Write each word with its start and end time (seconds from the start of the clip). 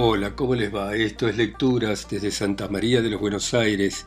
Hola, 0.00 0.36
¿cómo 0.36 0.54
les 0.54 0.72
va? 0.72 0.94
Esto 0.94 1.26
es 1.26 1.36
Lecturas 1.36 2.06
desde 2.08 2.30
Santa 2.30 2.68
María 2.68 3.02
de 3.02 3.10
los 3.10 3.20
Buenos 3.20 3.52
Aires, 3.52 4.06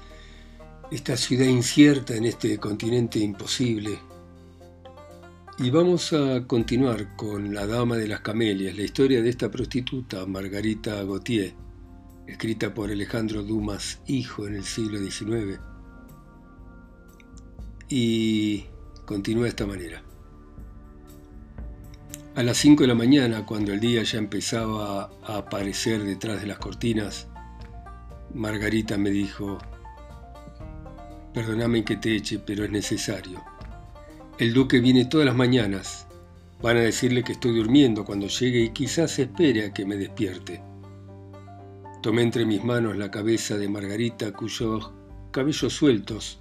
esta 0.89 1.17
ciudad 1.17 1.43
incierta 1.43 2.15
en 2.15 2.23
este 2.23 2.57
continente 2.59 3.19
imposible. 3.19 3.99
Y 5.57 5.69
vamos 5.69 6.13
a 6.13 6.47
continuar 6.47 7.17
con 7.17 7.53
La 7.53 7.67
Dama 7.67 7.97
de 7.97 8.07
las 8.07 8.21
Camelias, 8.21 8.73
la 8.77 8.83
historia 8.83 9.21
de 9.21 9.31
esta 9.31 9.51
prostituta, 9.51 10.25
Margarita 10.25 11.03
Gautier, 11.03 11.53
escrita 12.25 12.73
por 12.73 12.89
Alejandro 12.89 13.43
Dumas, 13.43 13.99
hijo 14.07 14.47
en 14.47 14.55
el 14.55 14.63
siglo 14.63 14.97
XIX. 14.97 15.59
Y 17.89 18.63
continúa 19.05 19.43
de 19.43 19.49
esta 19.49 19.65
manera. 19.65 20.01
A 22.33 22.43
las 22.43 22.59
5 22.59 22.83
de 22.83 22.87
la 22.87 22.95
mañana, 22.95 23.45
cuando 23.45 23.73
el 23.73 23.81
día 23.81 24.03
ya 24.03 24.17
empezaba 24.17 25.11
a 25.21 25.37
aparecer 25.37 26.01
detrás 26.01 26.39
de 26.39 26.47
las 26.47 26.59
cortinas, 26.59 27.27
Margarita 28.33 28.97
me 28.97 29.09
dijo, 29.09 29.57
perdóname 31.33 31.83
que 31.83 31.97
te 31.97 32.15
eche, 32.15 32.39
pero 32.39 32.63
es 32.63 32.71
necesario. 32.71 33.43
El 34.37 34.53
duque 34.53 34.79
viene 34.79 35.03
todas 35.03 35.25
las 35.25 35.35
mañanas. 35.35 36.07
Van 36.61 36.77
a 36.77 36.81
decirle 36.81 37.21
que 37.21 37.33
estoy 37.33 37.53
durmiendo 37.53 38.05
cuando 38.05 38.27
llegue 38.27 38.61
y 38.61 38.69
quizás 38.69 39.19
espere 39.19 39.65
a 39.65 39.73
que 39.73 39.85
me 39.85 39.97
despierte. 39.97 40.63
Tomé 42.01 42.21
entre 42.21 42.45
mis 42.45 42.63
manos 42.63 42.95
la 42.95 43.11
cabeza 43.11 43.57
de 43.57 43.67
Margarita, 43.67 44.31
cuyos 44.31 44.89
cabellos 45.31 45.73
sueltos 45.73 46.39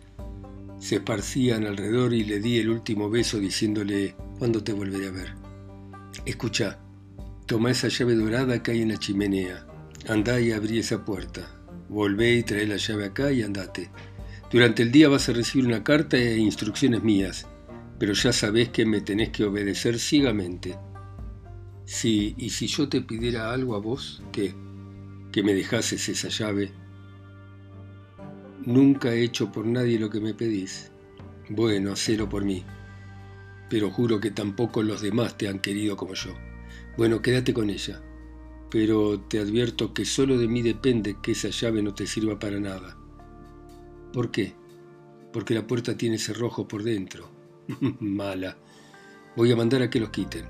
se 0.79 0.97
esparcían 0.97 1.67
alrededor 1.67 2.15
y 2.15 2.23
le 2.23 2.39
di 2.39 2.59
el 2.59 2.71
último 2.71 3.11
beso 3.11 3.41
diciéndole, 3.41 4.15
¿cuándo 4.39 4.63
te 4.63 4.73
volveré 4.73 5.09
a 5.09 5.11
ver? 5.11 5.40
Escucha, 6.27 6.79
toma 7.47 7.71
esa 7.71 7.89
llave 7.89 8.15
dorada 8.15 8.63
que 8.63 8.73
hay 8.73 8.83
en 8.83 8.91
la 8.91 8.99
chimenea. 8.99 9.67
Andá 10.09 10.41
y 10.41 10.53
abrí 10.53 10.79
esa 10.79 11.05
puerta. 11.05 11.49
Volvé 11.89 12.35
y 12.35 12.43
trae 12.43 12.67
la 12.67 12.77
llave 12.77 13.07
acá 13.07 13.33
y 13.33 13.43
andate. 13.43 13.91
Durante 14.51 14.83
el 14.83 14.93
día 14.93 15.09
vas 15.09 15.29
a 15.29 15.33
recibir 15.33 15.67
una 15.67 15.85
carta 15.85 16.17
e 16.17 16.37
instrucciones 16.37 17.03
mías, 17.03 17.47
pero 17.99 18.13
ya 18.13 18.33
sabés 18.33 18.69
que 18.71 18.85
me 18.85 19.01
tenés 19.01 19.31
que 19.31 19.45
obedecer 19.45 19.99
ciegamente. 19.99 20.77
Sí, 21.85 22.35
y 22.37 22.51
si 22.51 22.67
yo 22.67 22.89
te 22.89 23.01
pidiera 23.01 23.53
algo 23.53 23.75
a 23.75 23.79
vos, 23.79 24.23
¿qué? 24.33 24.55
Que 25.33 25.43
me 25.43 25.55
dejases 25.55 26.09
esa 26.09 26.29
llave. 26.29 26.73
Nunca 28.65 29.15
he 29.15 29.23
hecho 29.23 29.51
por 29.51 29.67
nadie 29.67 29.99
lo 29.99 30.11
que 30.11 30.21
me 30.21 30.35
pedís. 30.35 30.91
Bueno, 31.49 31.93
hacelo 31.93 32.29
por 32.29 32.45
mí 32.45 32.65
pero 33.71 33.91
juro 33.91 34.21
que 34.21 34.33
tampoco 34.33 34.83
los 34.83 35.01
demás 35.01 35.39
te 35.39 35.49
han 35.49 35.61
querido 35.61 35.97
como 35.97 36.15
yo. 36.15 36.33
Bueno, 36.99 37.23
quédate 37.23 37.55
con 37.55 37.71
ella, 37.71 38.03
pero 38.69 39.21
te 39.21 39.39
advierto 39.39 39.95
que 39.95 40.05
solo 40.05 40.37
de 40.37 40.49
mí 40.49 40.61
depende 40.61 41.17
que 41.23 41.33
esa 41.33 41.49
llave 41.49 41.81
no 41.81 41.95
te 41.95 42.07
sirva 42.07 42.39
para 42.39 42.59
nada. 42.59 42.99
¿Por 44.13 44.33
qué? 44.33 44.55
Porque 45.33 45.55
la 45.55 45.67
puerta 45.67 45.97
tiene 45.97 46.19
cerrojo 46.19 46.67
por 46.67 46.83
dentro. 46.83 47.31
Mala. 48.01 48.59
Voy 49.37 49.53
a 49.53 49.57
mandar 49.57 49.83
a 49.83 49.89
que 49.89 50.01
los 50.01 50.11
quiten. 50.11 50.47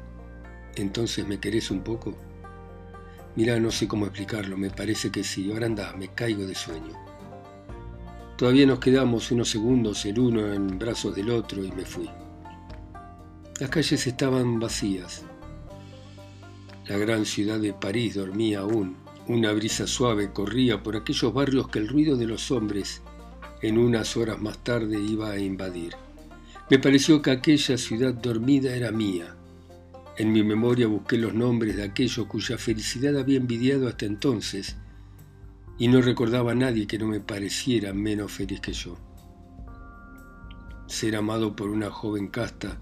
Entonces, 0.77 1.29
¿me 1.29 1.39
querés 1.39 1.71
un 1.71 1.85
poco? 1.85 2.17
Mira, 3.37 3.61
no 3.61 3.71
sé 3.71 3.87
cómo 3.87 4.07
explicarlo, 4.07 4.57
me 4.57 4.71
parece 4.71 5.11
que 5.11 5.23
sí. 5.23 5.53
Ahora 5.53 5.67
anda, 5.67 5.95
me 5.95 6.09
caigo 6.09 6.47
de 6.47 6.55
sueño. 6.55 6.95
Todavía 8.39 8.65
nos 8.65 8.79
quedamos 8.79 9.31
unos 9.31 9.51
segundos 9.51 10.07
el 10.07 10.19
uno 10.19 10.55
en 10.55 10.79
brazos 10.79 11.15
del 11.15 11.29
otro 11.29 11.63
y 11.63 11.71
me 11.73 11.85
fui. 11.85 12.09
Las 13.61 13.69
calles 13.69 14.07
estaban 14.07 14.59
vacías. 14.59 15.23
La 16.87 16.97
gran 16.97 17.27
ciudad 17.27 17.61
de 17.61 17.75
París 17.75 18.15
dormía 18.15 18.61
aún. 18.61 18.97
Una 19.29 19.53
brisa 19.53 19.87
suave 19.87 20.33
corría 20.33 20.83
por 20.83 20.97
aquellos 20.97 21.35
barrios 21.35 21.69
que 21.69 21.79
el 21.79 21.89
ruido 21.89 22.17
de 22.17 22.27
los 22.27 22.51
hombres 22.51 23.03
en 23.61 23.77
unas 23.77 24.17
horas 24.17 24.41
más 24.41 24.65
tarde 24.65 24.99
iba 24.99 25.31
a 25.31 25.39
invadir. 25.39 25.93
Me 26.71 26.79
pareció 26.79 27.21
que 27.21 27.33
aquella 27.33 27.77
ciudad 27.77 28.15
dormida 28.15 28.75
era 28.75 28.93
mía. 28.93 29.37
En 30.17 30.33
mi 30.33 30.43
memoria 30.43 30.87
busqué 30.87 31.19
los 31.19 31.35
nombres 31.35 31.77
de 31.77 31.83
aquellos 31.83 32.27
cuya 32.29 32.57
felicidad 32.57 33.19
había 33.19 33.37
envidiado 33.37 33.89
hasta 33.89 34.07
entonces, 34.07 34.79
y 35.77 35.89
no 35.89 36.01
recordaba 36.01 36.53
a 36.53 36.55
nadie 36.55 36.87
que 36.87 36.99
no 36.99 37.09
me 37.09 37.21
pareciera 37.21 37.93
menos 37.93 38.33
feliz 38.33 38.61
que 38.61 38.73
yo. 38.73 38.97
Ser 40.87 41.15
amado 41.15 41.55
por 41.55 41.69
una 41.69 41.91
joven 41.91 42.29
casta 42.29 42.81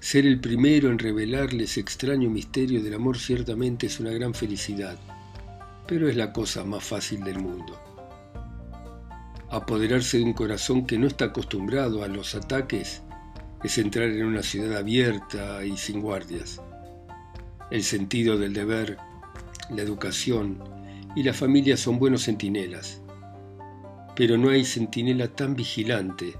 ser 0.00 0.26
el 0.26 0.40
primero 0.40 0.90
en 0.90 0.98
revelarle 0.98 1.64
ese 1.64 1.80
extraño 1.80 2.30
misterio 2.30 2.82
del 2.82 2.94
amor 2.94 3.18
ciertamente 3.18 3.86
es 3.86 3.98
una 4.00 4.10
gran 4.10 4.34
felicidad, 4.34 4.98
pero 5.86 6.08
es 6.08 6.16
la 6.16 6.32
cosa 6.32 6.64
más 6.64 6.84
fácil 6.84 7.24
del 7.24 7.38
mundo. 7.38 7.80
Apoderarse 9.50 10.18
de 10.18 10.24
un 10.24 10.32
corazón 10.32 10.86
que 10.86 10.98
no 10.98 11.06
está 11.06 11.26
acostumbrado 11.26 12.02
a 12.02 12.08
los 12.08 12.34
ataques 12.34 13.02
es 13.64 13.78
entrar 13.78 14.08
en 14.10 14.24
una 14.24 14.42
ciudad 14.42 14.76
abierta 14.76 15.64
y 15.64 15.76
sin 15.76 16.00
guardias. 16.00 16.60
El 17.70 17.82
sentido 17.82 18.36
del 18.38 18.52
deber, 18.52 18.98
la 19.70 19.82
educación 19.82 20.62
y 21.16 21.22
la 21.22 21.32
familia 21.32 21.76
son 21.76 21.98
buenos 21.98 22.24
centinelas, 22.24 23.00
pero 24.14 24.36
no 24.36 24.50
hay 24.50 24.64
centinela 24.64 25.28
tan 25.28 25.56
vigilante 25.56 26.34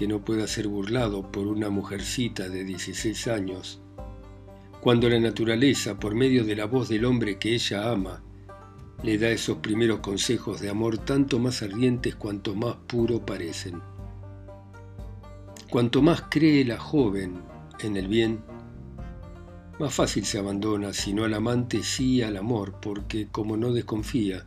que 0.00 0.08
no 0.08 0.24
pueda 0.24 0.46
ser 0.46 0.66
burlado 0.66 1.30
por 1.30 1.46
una 1.46 1.68
mujercita 1.68 2.48
de 2.48 2.64
16 2.64 3.28
años, 3.28 3.82
cuando 4.80 5.10
la 5.10 5.20
naturaleza, 5.20 6.00
por 6.00 6.14
medio 6.14 6.42
de 6.42 6.56
la 6.56 6.64
voz 6.64 6.88
del 6.88 7.04
hombre 7.04 7.38
que 7.38 7.52
ella 7.52 7.90
ama, 7.92 8.22
le 9.02 9.18
da 9.18 9.28
esos 9.28 9.58
primeros 9.58 10.00
consejos 10.00 10.58
de 10.62 10.70
amor 10.70 10.96
tanto 10.96 11.38
más 11.38 11.60
ardientes 11.60 12.14
cuanto 12.14 12.54
más 12.54 12.76
puro 12.86 13.26
parecen. 13.26 13.82
Cuanto 15.68 16.00
más 16.00 16.22
cree 16.30 16.64
la 16.64 16.78
joven 16.78 17.34
en 17.80 17.98
el 17.98 18.08
bien, 18.08 18.40
más 19.78 19.92
fácil 19.92 20.24
se 20.24 20.38
abandona, 20.38 20.94
si 20.94 21.12
no 21.12 21.24
al 21.24 21.34
amante, 21.34 21.82
sí 21.82 22.22
al 22.22 22.38
amor, 22.38 22.76
porque 22.80 23.28
como 23.30 23.54
no 23.58 23.70
desconfía, 23.70 24.46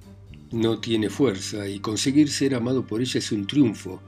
no 0.51 0.79
tiene 0.79 1.11
fuerza 1.11 1.67
y 1.67 1.77
conseguir 1.77 2.31
ser 2.31 2.55
amado 2.55 2.87
por 2.87 3.01
ella 3.01 3.19
es 3.19 3.31
un 3.31 3.45
triunfo 3.45 4.01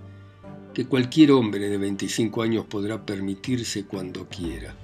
que 0.75 0.85
cualquier 0.85 1.31
hombre 1.31 1.69
de 1.69 1.77
25 1.77 2.41
años 2.41 2.65
podrá 2.65 3.05
permitirse 3.05 3.85
cuando 3.85 4.27
quiera. 4.27 4.75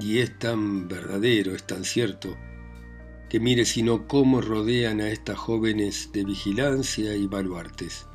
Y 0.00 0.18
es 0.18 0.38
tan 0.38 0.88
verdadero, 0.88 1.54
es 1.54 1.64
tan 1.64 1.84
cierto, 1.84 2.34
que 3.28 3.38
mire 3.38 3.66
sino 3.66 4.08
cómo 4.08 4.40
rodean 4.40 5.02
a 5.02 5.10
estas 5.10 5.36
jóvenes 5.36 6.10
de 6.14 6.24
vigilancia 6.24 7.14
y 7.14 7.26
baluartes. 7.26 8.06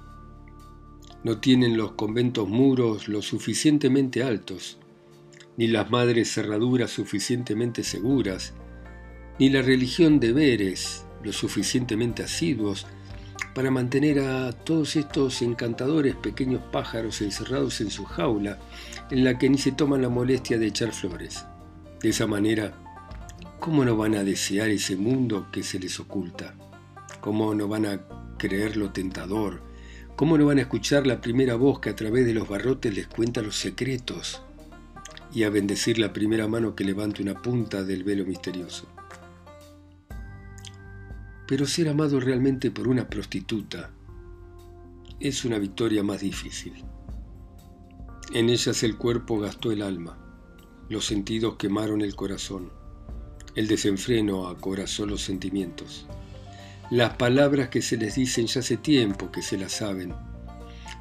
No 1.23 1.37
tienen 1.37 1.77
los 1.77 1.91
conventos 1.91 2.49
muros 2.49 3.07
lo 3.07 3.21
suficientemente 3.21 4.23
altos, 4.23 4.79
ni 5.57 5.67
las 5.67 5.91
madres 5.91 6.33
cerraduras 6.33 6.89
suficientemente 6.89 7.83
seguras, 7.83 8.55
ni 9.37 9.51
la 9.51 9.61
religión 9.61 10.19
deberes 10.19 11.05
lo 11.23 11.33
suficientemente 11.33 12.23
asiduos, 12.23 12.87
para 13.53 13.71
mantener 13.71 14.19
a 14.19 14.51
todos 14.53 14.95
estos 14.95 15.41
encantadores 15.41 16.15
pequeños 16.15 16.61
pájaros 16.71 17.21
encerrados 17.21 17.81
en 17.81 17.91
su 17.91 18.05
jaula, 18.05 18.59
en 19.09 19.23
la 19.23 19.37
que 19.37 19.49
ni 19.49 19.57
se 19.57 19.73
toman 19.73 20.01
la 20.01 20.09
molestia 20.09 20.57
de 20.57 20.67
echar 20.67 20.93
flores. 20.93 21.45
De 22.01 22.09
esa 22.09 22.27
manera, 22.27 22.73
¿cómo 23.59 23.83
no 23.83 23.97
van 23.97 24.15
a 24.15 24.23
desear 24.23 24.69
ese 24.69 24.95
mundo 24.95 25.47
que 25.51 25.63
se 25.63 25.79
les 25.79 25.99
oculta? 25.99 26.55
¿Cómo 27.19 27.53
no 27.53 27.67
van 27.67 27.85
a 27.85 27.99
creer 28.37 28.77
lo 28.77 28.91
tentador? 28.91 29.61
¿Cómo 30.15 30.37
no 30.37 30.45
van 30.45 30.59
a 30.59 30.61
escuchar 30.61 31.05
la 31.05 31.19
primera 31.19 31.55
voz 31.55 31.79
que 31.79 31.89
a 31.89 31.95
través 31.95 32.25
de 32.25 32.33
los 32.33 32.47
barrotes 32.47 32.95
les 32.95 33.07
cuenta 33.07 33.41
los 33.41 33.57
secretos? 33.57 34.41
Y 35.33 35.43
a 35.43 35.49
bendecir 35.49 35.99
la 35.99 36.13
primera 36.13 36.47
mano 36.47 36.75
que 36.75 36.83
levante 36.83 37.21
una 37.21 37.41
punta 37.41 37.83
del 37.83 38.03
velo 38.03 38.25
misterioso 38.25 38.87
pero 41.51 41.67
ser 41.67 41.89
amado 41.89 42.21
realmente 42.21 42.71
por 42.71 42.87
una 42.87 43.09
prostituta 43.09 43.91
es 45.19 45.43
una 45.43 45.59
victoria 45.59 46.01
más 46.01 46.21
difícil. 46.21 46.85
En 48.33 48.49
ellas 48.49 48.83
el 48.83 48.95
cuerpo 48.95 49.37
gastó 49.37 49.69
el 49.73 49.81
alma, 49.81 50.17
los 50.87 51.05
sentidos 51.05 51.57
quemaron 51.57 52.03
el 52.03 52.15
corazón, 52.15 52.71
el 53.53 53.67
desenfreno 53.67 54.47
acorazó 54.47 55.05
los 55.05 55.23
sentimientos. 55.23 56.05
Las 56.89 57.17
palabras 57.17 57.67
que 57.67 57.81
se 57.81 57.97
les 57.97 58.15
dicen 58.15 58.47
ya 58.47 58.61
hace 58.61 58.77
tiempo 58.77 59.29
que 59.29 59.41
se 59.41 59.57
las 59.57 59.73
saben, 59.73 60.13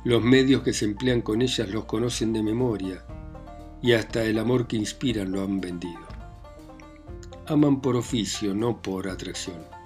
los 0.03 0.21
medios 0.21 0.65
que 0.65 0.73
se 0.73 0.85
emplean 0.85 1.23
con 1.23 1.43
ellas 1.43 1.71
los 1.71 1.85
conocen 1.85 2.33
de 2.33 2.43
memoria 2.43 3.05
y 3.83 3.93
hasta 3.93 4.25
el 4.25 4.37
amor 4.37 4.67
que 4.67 4.77
inspiran 4.77 5.31
lo 5.31 5.45
han 5.45 5.61
vendido. 5.61 6.09
Aman 7.47 7.81
por 7.81 7.95
oficio, 7.95 8.53
no 8.53 8.83
por 8.83 9.07
atracción 9.07 9.79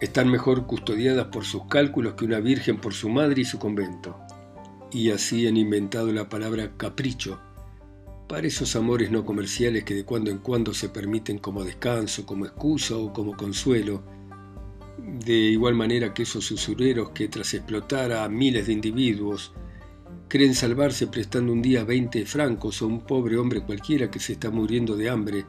están 0.00 0.30
mejor 0.30 0.66
custodiadas 0.66 1.26
por 1.26 1.44
sus 1.44 1.64
cálculos 1.66 2.14
que 2.14 2.24
una 2.24 2.40
virgen 2.40 2.78
por 2.78 2.94
su 2.94 3.08
madre 3.08 3.42
y 3.42 3.44
su 3.44 3.58
convento. 3.58 4.16
Y 4.92 5.10
así 5.10 5.46
han 5.46 5.56
inventado 5.56 6.12
la 6.12 6.28
palabra 6.28 6.72
capricho 6.76 7.40
para 8.28 8.46
esos 8.46 8.76
amores 8.76 9.10
no 9.10 9.24
comerciales 9.24 9.84
que 9.84 9.94
de 9.94 10.04
cuando 10.04 10.30
en 10.30 10.38
cuando 10.38 10.72
se 10.74 10.90
permiten 10.90 11.38
como 11.38 11.64
descanso, 11.64 12.26
como 12.26 12.46
excusa 12.46 12.96
o 12.96 13.12
como 13.12 13.36
consuelo, 13.36 14.04
de 14.98 15.32
igual 15.32 15.74
manera 15.74 16.12
que 16.12 16.22
esos 16.22 16.50
usureros 16.50 17.10
que 17.10 17.28
tras 17.28 17.54
explotar 17.54 18.12
a 18.12 18.28
miles 18.28 18.66
de 18.66 18.74
individuos 18.74 19.52
creen 20.28 20.54
salvarse 20.54 21.06
prestando 21.06 21.52
un 21.52 21.62
día 21.62 21.84
20 21.84 22.26
francos 22.26 22.82
a 22.82 22.86
un 22.86 23.00
pobre 23.00 23.38
hombre 23.38 23.62
cualquiera 23.62 24.10
que 24.10 24.20
se 24.20 24.34
está 24.34 24.50
muriendo 24.50 24.96
de 24.96 25.08
hambre 25.08 25.46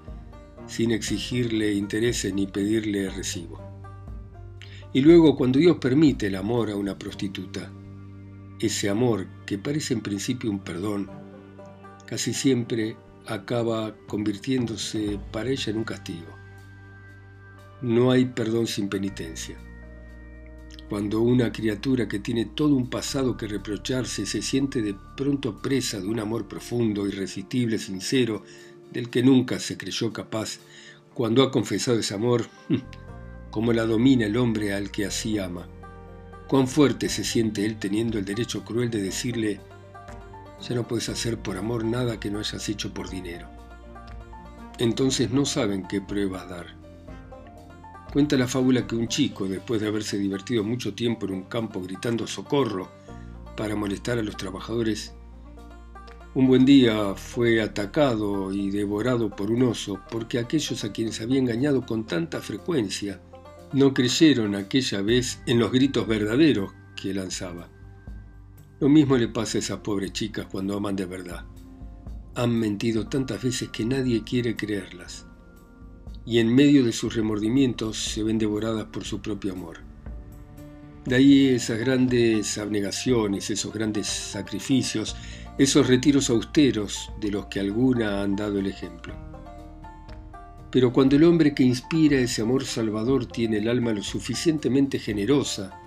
sin 0.67 0.91
exigirle 0.91 1.73
intereses 1.73 2.33
ni 2.33 2.47
pedirle 2.47 3.09
recibo. 3.09 3.68
Y 4.91 5.01
luego 5.01 5.35
cuando 5.35 5.59
Dios 5.59 5.77
permite 5.77 6.27
el 6.27 6.35
amor 6.35 6.71
a 6.71 6.75
una 6.75 6.97
prostituta, 6.97 7.71
ese 8.59 8.89
amor 8.89 9.27
que 9.45 9.57
parece 9.57 9.93
en 9.93 10.01
principio 10.01 10.49
un 10.49 10.59
perdón, 10.59 11.09
casi 12.07 12.33
siempre 12.33 12.97
acaba 13.27 13.95
convirtiéndose 14.07 15.19
para 15.31 15.49
ella 15.49 15.71
en 15.71 15.77
un 15.77 15.83
castigo. 15.83 16.35
No 17.81 18.11
hay 18.11 18.25
perdón 18.25 18.65
sin 18.65 18.89
penitencia. 18.89 19.57
Cuando 20.89 21.21
una 21.21 21.51
criatura 21.51 22.07
que 22.07 22.17
tiene 22.17 22.45
todo 22.45 22.75
un 22.75 22.89
pasado 22.89 23.37
que 23.37 23.47
reprocharse 23.47 24.25
se 24.25 24.41
siente 24.41 24.81
de 24.81 24.95
pronto 25.15 25.61
presa 25.61 25.99
de 25.99 26.07
un 26.07 26.19
amor 26.19 26.47
profundo, 26.47 27.07
irresistible, 27.07 27.77
sincero, 27.77 28.43
del 28.91 29.11
que 29.11 29.21
nunca 29.21 29.59
se 29.59 29.77
creyó 29.77 30.11
capaz, 30.11 30.59
cuando 31.13 31.43
ha 31.43 31.51
confesado 31.51 31.99
ese 31.99 32.15
amor, 32.15 32.47
como 33.51 33.73
la 33.73 33.85
domina 33.85 34.25
el 34.25 34.37
hombre 34.37 34.73
al 34.73 34.91
que 34.91 35.05
así 35.05 35.39
ama. 35.39 35.67
Cuán 36.47 36.67
fuerte 36.67 37.09
se 37.09 37.23
siente 37.23 37.65
él 37.65 37.77
teniendo 37.77 38.17
el 38.17 38.25
derecho 38.25 38.63
cruel 38.63 38.89
de 38.89 39.01
decirle, 39.01 39.59
ya 40.67 40.75
no 40.75 40.87
puedes 40.87 41.09
hacer 41.09 41.37
por 41.37 41.57
amor 41.57 41.85
nada 41.85 42.19
que 42.19 42.29
no 42.29 42.39
hayas 42.39 42.67
hecho 42.69 42.93
por 42.93 43.09
dinero. 43.09 43.47
Entonces 44.77 45.31
no 45.31 45.45
saben 45.45 45.87
qué 45.87 46.01
pruebas 46.01 46.49
dar. 46.49 46.67
Cuenta 48.11 48.37
la 48.37 48.47
fábula 48.47 48.87
que 48.87 48.95
un 48.95 49.07
chico, 49.07 49.47
después 49.47 49.81
de 49.81 49.87
haberse 49.87 50.17
divertido 50.17 50.63
mucho 50.63 50.95
tiempo 50.95 51.27
en 51.27 51.33
un 51.33 51.43
campo 51.43 51.81
gritando 51.81 52.25
socorro 52.25 52.89
para 53.55 53.75
molestar 53.75 54.17
a 54.17 54.23
los 54.23 54.35
trabajadores, 54.35 55.13
un 56.33 56.47
buen 56.47 56.65
día 56.65 57.15
fue 57.15 57.61
atacado 57.61 58.51
y 58.51 58.69
devorado 58.71 59.29
por 59.29 59.51
un 59.51 59.63
oso 59.63 59.99
porque 60.09 60.39
aquellos 60.39 60.83
a 60.83 60.91
quienes 60.91 61.21
había 61.21 61.39
engañado 61.39 61.85
con 61.85 62.05
tanta 62.05 62.39
frecuencia 62.39 63.21
no 63.73 63.93
creyeron 63.93 64.55
aquella 64.55 65.01
vez 65.01 65.41
en 65.45 65.59
los 65.59 65.71
gritos 65.71 66.07
verdaderos 66.07 66.73
que 66.95 67.13
lanzaba. 67.13 67.69
Lo 68.79 68.89
mismo 68.89 69.17
le 69.17 69.27
pasa 69.27 69.57
a 69.57 69.61
esas 69.61 69.79
pobres 69.79 70.13
chicas 70.13 70.47
cuando 70.51 70.75
aman 70.75 70.95
de 70.95 71.05
verdad. 71.05 71.45
Han 72.35 72.57
mentido 72.57 73.07
tantas 73.07 73.43
veces 73.43 73.69
que 73.69 73.85
nadie 73.85 74.23
quiere 74.23 74.55
creerlas 74.55 75.25
y 76.25 76.39
en 76.39 76.53
medio 76.53 76.83
de 76.83 76.91
sus 76.91 77.15
remordimientos 77.15 77.97
se 77.97 78.23
ven 78.23 78.37
devoradas 78.37 78.85
por 78.85 79.03
su 79.03 79.21
propio 79.21 79.53
amor. 79.53 79.77
De 81.05 81.15
ahí 81.15 81.47
esas 81.47 81.79
grandes 81.79 82.57
abnegaciones, 82.57 83.49
esos 83.49 83.73
grandes 83.73 84.07
sacrificios, 84.07 85.15
esos 85.57 85.87
retiros 85.87 86.29
austeros 86.29 87.11
de 87.19 87.31
los 87.31 87.47
que 87.47 87.59
alguna 87.59 88.21
han 88.21 88.35
dado 88.35 88.59
el 88.59 88.67
ejemplo. 88.67 89.28
Pero 90.71 90.93
cuando 90.93 91.15
el 91.15 91.23
hombre 91.23 91.55
que 91.55 91.63
inspira 91.63 92.17
ese 92.17 92.41
amor 92.41 92.65
salvador 92.65 93.25
tiene 93.25 93.57
el 93.57 93.67
alma 93.67 93.91
lo 93.91 94.03
suficientemente 94.03 94.99
generosa 94.99 95.79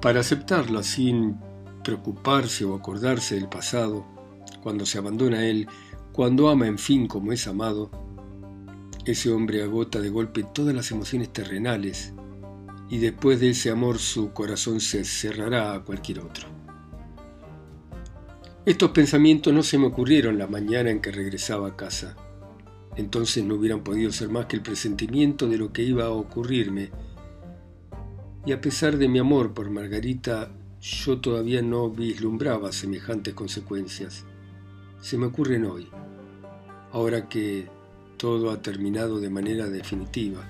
para 0.00 0.20
aceptarla 0.20 0.82
sin 0.82 1.36
preocuparse 1.82 2.64
o 2.64 2.74
acordarse 2.74 3.36
del 3.36 3.48
pasado, 3.48 4.04
cuando 4.62 4.86
se 4.86 4.98
abandona 4.98 5.38
a 5.38 5.46
él, 5.46 5.68
cuando 6.12 6.48
ama 6.48 6.66
en 6.66 6.78
fin 6.78 7.06
como 7.06 7.32
es 7.32 7.46
amado, 7.46 7.90
ese 9.04 9.30
hombre 9.30 9.62
agota 9.62 10.00
de 10.00 10.08
golpe 10.08 10.44
todas 10.44 10.74
las 10.74 10.90
emociones 10.90 11.32
terrenales 11.32 12.14
y 12.88 12.98
después 12.98 13.40
de 13.40 13.50
ese 13.50 13.70
amor 13.70 13.98
su 13.98 14.32
corazón 14.32 14.80
se 14.80 15.04
cerrará 15.04 15.74
a 15.74 15.84
cualquier 15.84 16.20
otro. 16.20 16.48
Estos 18.64 18.90
pensamientos 18.92 19.52
no 19.52 19.62
se 19.62 19.76
me 19.76 19.86
ocurrieron 19.86 20.38
la 20.38 20.46
mañana 20.46 20.90
en 20.90 21.00
que 21.00 21.12
regresaba 21.12 21.68
a 21.68 21.76
casa. 21.76 22.16
Entonces 22.96 23.44
no 23.44 23.56
hubieran 23.56 23.82
podido 23.82 24.12
ser 24.12 24.28
más 24.28 24.46
que 24.46 24.56
el 24.56 24.62
presentimiento 24.62 25.48
de 25.48 25.58
lo 25.58 25.72
que 25.72 25.82
iba 25.82 26.04
a 26.04 26.10
ocurrirme. 26.10 26.90
Y 28.46 28.52
a 28.52 28.60
pesar 28.60 28.98
de 28.98 29.08
mi 29.08 29.18
amor 29.18 29.54
por 29.54 29.70
Margarita, 29.70 30.50
yo 30.80 31.20
todavía 31.20 31.62
no 31.62 31.90
vislumbraba 31.90 32.70
semejantes 32.72 33.34
consecuencias. 33.34 34.24
Se 35.00 35.16
me 35.16 35.26
ocurren 35.26 35.64
hoy, 35.64 35.88
ahora 36.92 37.28
que 37.28 37.68
todo 38.16 38.50
ha 38.50 38.62
terminado 38.62 39.18
de 39.18 39.30
manera 39.30 39.68
definitiva 39.68 40.48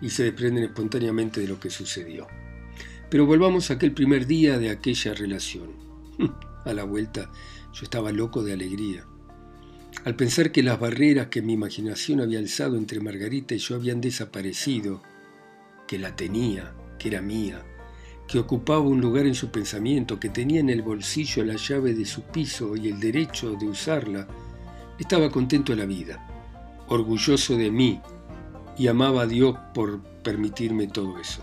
y 0.00 0.10
se 0.10 0.24
desprenden 0.24 0.64
espontáneamente 0.64 1.40
de 1.40 1.48
lo 1.48 1.60
que 1.60 1.70
sucedió. 1.70 2.26
Pero 3.10 3.26
volvamos 3.26 3.70
a 3.70 3.74
aquel 3.74 3.92
primer 3.92 4.26
día 4.26 4.58
de 4.58 4.70
aquella 4.70 5.14
relación. 5.14 5.70
A 6.64 6.72
la 6.74 6.84
vuelta 6.84 7.30
yo 7.72 7.84
estaba 7.84 8.12
loco 8.12 8.42
de 8.42 8.52
alegría. 8.52 9.06
Al 10.04 10.16
pensar 10.16 10.50
que 10.50 10.62
las 10.62 10.80
barreras 10.80 11.26
que 11.26 11.42
mi 11.42 11.52
imaginación 11.52 12.20
había 12.20 12.38
alzado 12.38 12.76
entre 12.76 13.00
Margarita 13.00 13.54
y 13.54 13.58
yo 13.58 13.76
habían 13.76 14.00
desaparecido, 14.00 15.02
que 15.86 15.98
la 15.98 16.16
tenía, 16.16 16.72
que 16.98 17.08
era 17.08 17.20
mía, 17.20 17.62
que 18.26 18.38
ocupaba 18.38 18.80
un 18.80 19.00
lugar 19.00 19.26
en 19.26 19.34
su 19.34 19.50
pensamiento, 19.50 20.18
que 20.18 20.28
tenía 20.28 20.60
en 20.60 20.70
el 20.70 20.82
bolsillo 20.82 21.44
la 21.44 21.56
llave 21.56 21.94
de 21.94 22.06
su 22.06 22.22
piso 22.22 22.76
y 22.76 22.88
el 22.88 23.00
derecho 23.00 23.52
de 23.52 23.66
usarla, 23.66 24.26
estaba 24.98 25.30
contento 25.30 25.72
de 25.72 25.78
la 25.78 25.86
vida 25.86 26.26
orgulloso 26.90 27.56
de 27.56 27.70
mí 27.70 28.00
y 28.76 28.88
amaba 28.88 29.22
a 29.22 29.26
Dios 29.26 29.56
por 29.72 30.00
permitirme 30.22 30.88
todo 30.88 31.18
eso. 31.18 31.42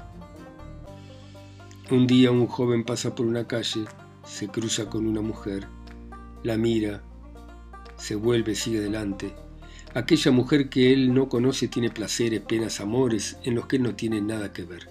Un 1.90 2.06
día 2.06 2.32
un 2.32 2.48
joven 2.48 2.84
pasa 2.84 3.16
por 3.16 3.26
una 3.26 3.48
calle, 3.48 3.86
se 4.26 4.50
cruza 4.50 4.90
con 4.90 5.08
una 5.08 5.22
mujer, 5.22 5.68
la 6.44 6.58
mira, 6.58 7.02
se 7.98 8.16
vuelve, 8.16 8.56
sigue 8.56 8.80
adelante. 8.80 9.34
Aquella 9.94 10.32
mujer 10.32 10.70
que 10.70 10.94
él 10.94 11.14
no 11.14 11.28
conoce 11.30 11.68
tiene 11.68 11.90
placeres, 11.90 12.42
penas, 12.42 12.80
amores 12.80 13.38
en 13.44 13.56
los 13.56 13.66
que 13.66 13.78
él 13.78 13.84
no 13.84 13.96
tiene 13.96 14.22
nada 14.22 14.54
que 14.54 14.64
ver. 14.64 14.90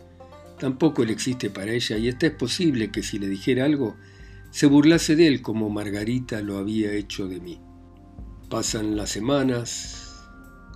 Tampoco 0.58 1.02
él 1.02 1.10
existe 1.10 1.50
para 1.50 1.72
ella 1.72 1.98
y 1.98 2.08
hasta 2.08 2.26
es 2.26 2.32
posible 2.32 2.90
que 2.90 3.02
si 3.02 3.18
le 3.18 3.28
dijera 3.28 3.64
algo, 3.64 3.96
se 4.50 4.66
burlase 4.66 5.14
de 5.14 5.26
él 5.26 5.42
como 5.42 5.68
Margarita 5.68 6.40
lo 6.40 6.58
había 6.58 6.92
hecho 6.92 7.28
de 7.28 7.40
mí. 7.40 7.60
Pasan 8.48 8.96
las 8.96 9.10
semanas, 9.10 10.14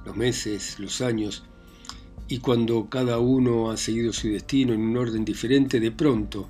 los 0.05 0.17
meses, 0.17 0.79
los 0.79 1.01
años, 1.01 1.45
y 2.29 2.39
cuando 2.39 2.89
cada 2.89 3.19
uno 3.19 3.71
ha 3.71 3.77
seguido 3.77 4.13
su 4.13 4.29
destino 4.29 4.73
en 4.75 4.83
un 4.83 4.97
orden 4.97 5.25
diferente, 5.25 5.81
de 5.81 5.91
pronto 5.91 6.49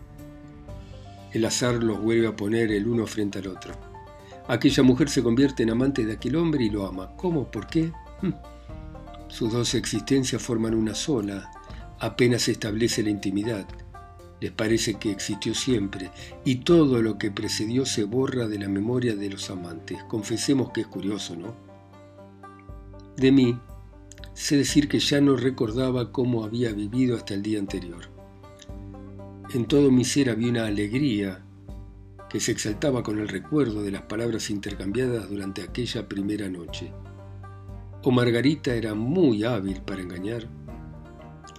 el 1.33 1.45
azar 1.45 1.83
los 1.83 2.01
vuelve 2.03 2.27
a 2.27 2.37
poner 2.37 2.73
el 2.73 2.89
uno 2.89 3.07
frente 3.07 3.39
al 3.39 3.47
otro. 3.47 3.90
Aquella 4.49 4.83
mujer 4.83 5.09
se 5.09 5.23
convierte 5.23 5.63
en 5.63 5.71
amante 5.71 6.05
de 6.05 6.15
aquel 6.15 6.37
hombre 6.37 6.65
y 6.65 6.71
lo 6.71 6.87
ama. 6.87 7.15
¿Cómo? 7.17 7.51
¿Por 7.51 7.67
qué? 7.67 7.93
Hm. 8.23 8.33
Sus 9.29 9.53
dos 9.53 9.75
existencias 9.75 10.43
forman 10.43 10.75
una 10.75 10.95
sola, 10.95 11.51
apenas 12.01 12.43
se 12.43 12.53
establece 12.53 13.03
la 13.03 13.11
intimidad. 13.11 13.67
Les 14.41 14.51
parece 14.51 14.95
que 14.95 15.11
existió 15.11 15.55
siempre 15.55 16.11
y 16.45 16.57
todo 16.57 17.03
lo 17.03 17.19
que 17.19 17.31
precedió 17.31 17.85
se 17.85 18.05
borra 18.05 18.49
de 18.49 18.59
la 18.59 18.69
memoria 18.69 19.15
de 19.15 19.29
los 19.29 19.51
amantes. 19.51 20.03
Confesemos 20.05 20.71
que 20.71 20.81
es 20.81 20.87
curioso, 20.87 21.37
¿no? 21.37 21.55
De 23.17 23.31
mí, 23.31 23.59
sé 24.33 24.57
decir 24.57 24.89
que 24.89 24.99
ya 24.99 25.21
no 25.21 25.37
recordaba 25.37 26.11
cómo 26.11 26.43
había 26.45 26.73
vivido 26.73 27.17
hasta 27.17 27.35
el 27.35 27.43
día 27.43 27.59
anterior. 27.59 28.09
En 29.53 29.67
todo 29.67 29.91
mi 29.91 30.05
ser 30.05 30.31
había 30.31 30.49
una 30.49 30.67
alegría 30.67 31.45
que 32.31 32.39
se 32.39 32.53
exaltaba 32.53 33.03
con 33.03 33.19
el 33.19 33.29
recuerdo 33.29 33.83
de 33.83 33.91
las 33.91 34.03
palabras 34.03 34.51
intercambiadas 34.51 35.29
durante 35.29 35.63
aquella 35.63 36.09
primera 36.09 36.49
noche. 36.49 36.93
O 38.05 38.13
Margarita 38.13 38.73
era 38.73 38.95
muy 38.95 39.43
hábil 39.43 39.83
para 39.83 40.01
engañar, 40.01 40.49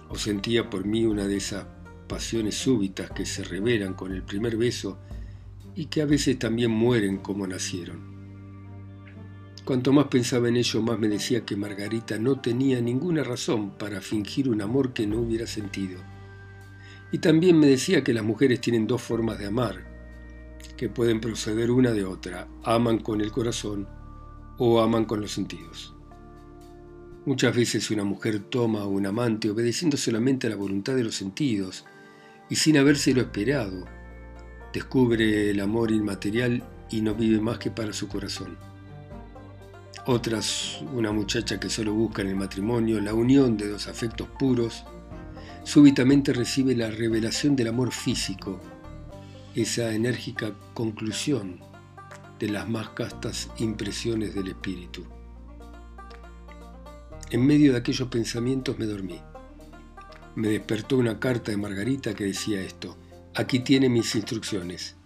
o 0.08 0.16
sentía 0.16 0.70
por 0.70 0.86
mí 0.86 1.04
una 1.04 1.26
de 1.26 1.36
esas 1.36 1.66
pasiones 2.08 2.56
súbitas 2.56 3.10
que 3.10 3.26
se 3.26 3.44
revelan 3.44 3.92
con 3.92 4.12
el 4.12 4.22
primer 4.22 4.56
beso 4.56 4.98
y 5.74 5.86
que 5.86 6.00
a 6.00 6.06
veces 6.06 6.38
también 6.38 6.70
mueren 6.70 7.18
como 7.18 7.46
nacieron. 7.46 8.10
Cuanto 9.64 9.92
más 9.92 10.06
pensaba 10.06 10.48
en 10.48 10.56
ello, 10.56 10.82
más 10.82 10.98
me 10.98 11.06
decía 11.06 11.44
que 11.44 11.54
Margarita 11.54 12.18
no 12.18 12.40
tenía 12.40 12.80
ninguna 12.80 13.22
razón 13.22 13.76
para 13.78 14.00
fingir 14.00 14.48
un 14.48 14.60
amor 14.60 14.92
que 14.92 15.06
no 15.06 15.18
hubiera 15.18 15.46
sentido. 15.46 16.00
Y 17.12 17.18
también 17.18 17.58
me 17.58 17.66
decía 17.66 18.02
que 18.02 18.14
las 18.14 18.24
mujeres 18.24 18.60
tienen 18.60 18.86
dos 18.86 19.02
formas 19.02 19.38
de 19.38 19.46
amar, 19.46 19.91
que 20.82 20.88
pueden 20.88 21.20
proceder 21.20 21.70
una 21.70 21.92
de 21.92 22.04
otra, 22.04 22.48
aman 22.64 22.98
con 22.98 23.20
el 23.20 23.30
corazón 23.30 23.86
o 24.58 24.80
aman 24.80 25.04
con 25.04 25.20
los 25.20 25.30
sentidos. 25.30 25.94
Muchas 27.24 27.54
veces 27.54 27.88
una 27.92 28.02
mujer 28.02 28.40
toma 28.40 28.80
a 28.80 28.86
un 28.86 29.06
amante 29.06 29.48
obedeciendo 29.48 29.96
solamente 29.96 30.48
a 30.48 30.50
la 30.50 30.56
voluntad 30.56 30.96
de 30.96 31.04
los 31.04 31.14
sentidos 31.14 31.84
y 32.50 32.56
sin 32.56 32.78
habérselo 32.78 33.20
esperado, 33.20 33.84
descubre 34.72 35.50
el 35.50 35.60
amor 35.60 35.92
inmaterial 35.92 36.64
y 36.90 37.00
no 37.00 37.14
vive 37.14 37.40
más 37.40 37.60
que 37.60 37.70
para 37.70 37.92
su 37.92 38.08
corazón. 38.08 38.56
otras 40.06 40.82
una 40.92 41.12
muchacha 41.12 41.60
que 41.60 41.70
solo 41.70 41.94
busca 41.94 42.22
en 42.22 42.28
el 42.30 42.34
matrimonio 42.34 43.00
la 43.00 43.14
unión 43.14 43.56
de 43.56 43.68
dos 43.68 43.86
afectos 43.86 44.26
puros, 44.36 44.82
súbitamente 45.62 46.32
recibe 46.32 46.74
la 46.74 46.90
revelación 46.90 47.54
del 47.54 47.68
amor 47.68 47.92
físico, 47.92 48.60
esa 49.54 49.92
enérgica 49.92 50.54
conclusión 50.74 51.60
de 52.38 52.48
las 52.48 52.68
más 52.68 52.90
castas 52.90 53.50
impresiones 53.58 54.34
del 54.34 54.48
espíritu. 54.48 55.04
En 57.30 57.46
medio 57.46 57.72
de 57.72 57.78
aquellos 57.78 58.08
pensamientos 58.08 58.78
me 58.78 58.86
dormí. 58.86 59.20
Me 60.34 60.48
despertó 60.48 60.96
una 60.96 61.20
carta 61.20 61.50
de 61.50 61.56
Margarita 61.56 62.14
que 62.14 62.24
decía 62.24 62.60
esto. 62.60 62.96
Aquí 63.34 63.60
tiene 63.60 63.88
mis 63.88 64.14
instrucciones. 64.14 64.96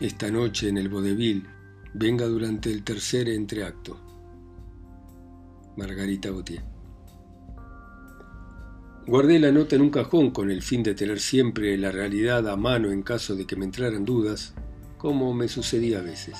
Esta 0.00 0.30
noche 0.30 0.68
en 0.68 0.78
el 0.78 0.88
vodevil 0.88 1.46
venga 1.94 2.26
durante 2.26 2.70
el 2.70 2.82
tercer 2.82 3.28
entreacto. 3.28 4.00
Margarita 5.76 6.30
Gautier. 6.30 6.69
Guardé 9.10 9.40
la 9.40 9.50
nota 9.50 9.74
en 9.74 9.82
un 9.82 9.90
cajón 9.90 10.30
con 10.30 10.52
el 10.52 10.62
fin 10.62 10.84
de 10.84 10.94
tener 10.94 11.18
siempre 11.18 11.76
la 11.76 11.90
realidad 11.90 12.46
a 12.46 12.54
mano 12.54 12.92
en 12.92 13.02
caso 13.02 13.34
de 13.34 13.44
que 13.44 13.56
me 13.56 13.64
entraran 13.64 14.04
dudas, 14.04 14.54
como 14.98 15.34
me 15.34 15.48
sucedía 15.48 15.98
a 15.98 16.02
veces. 16.02 16.38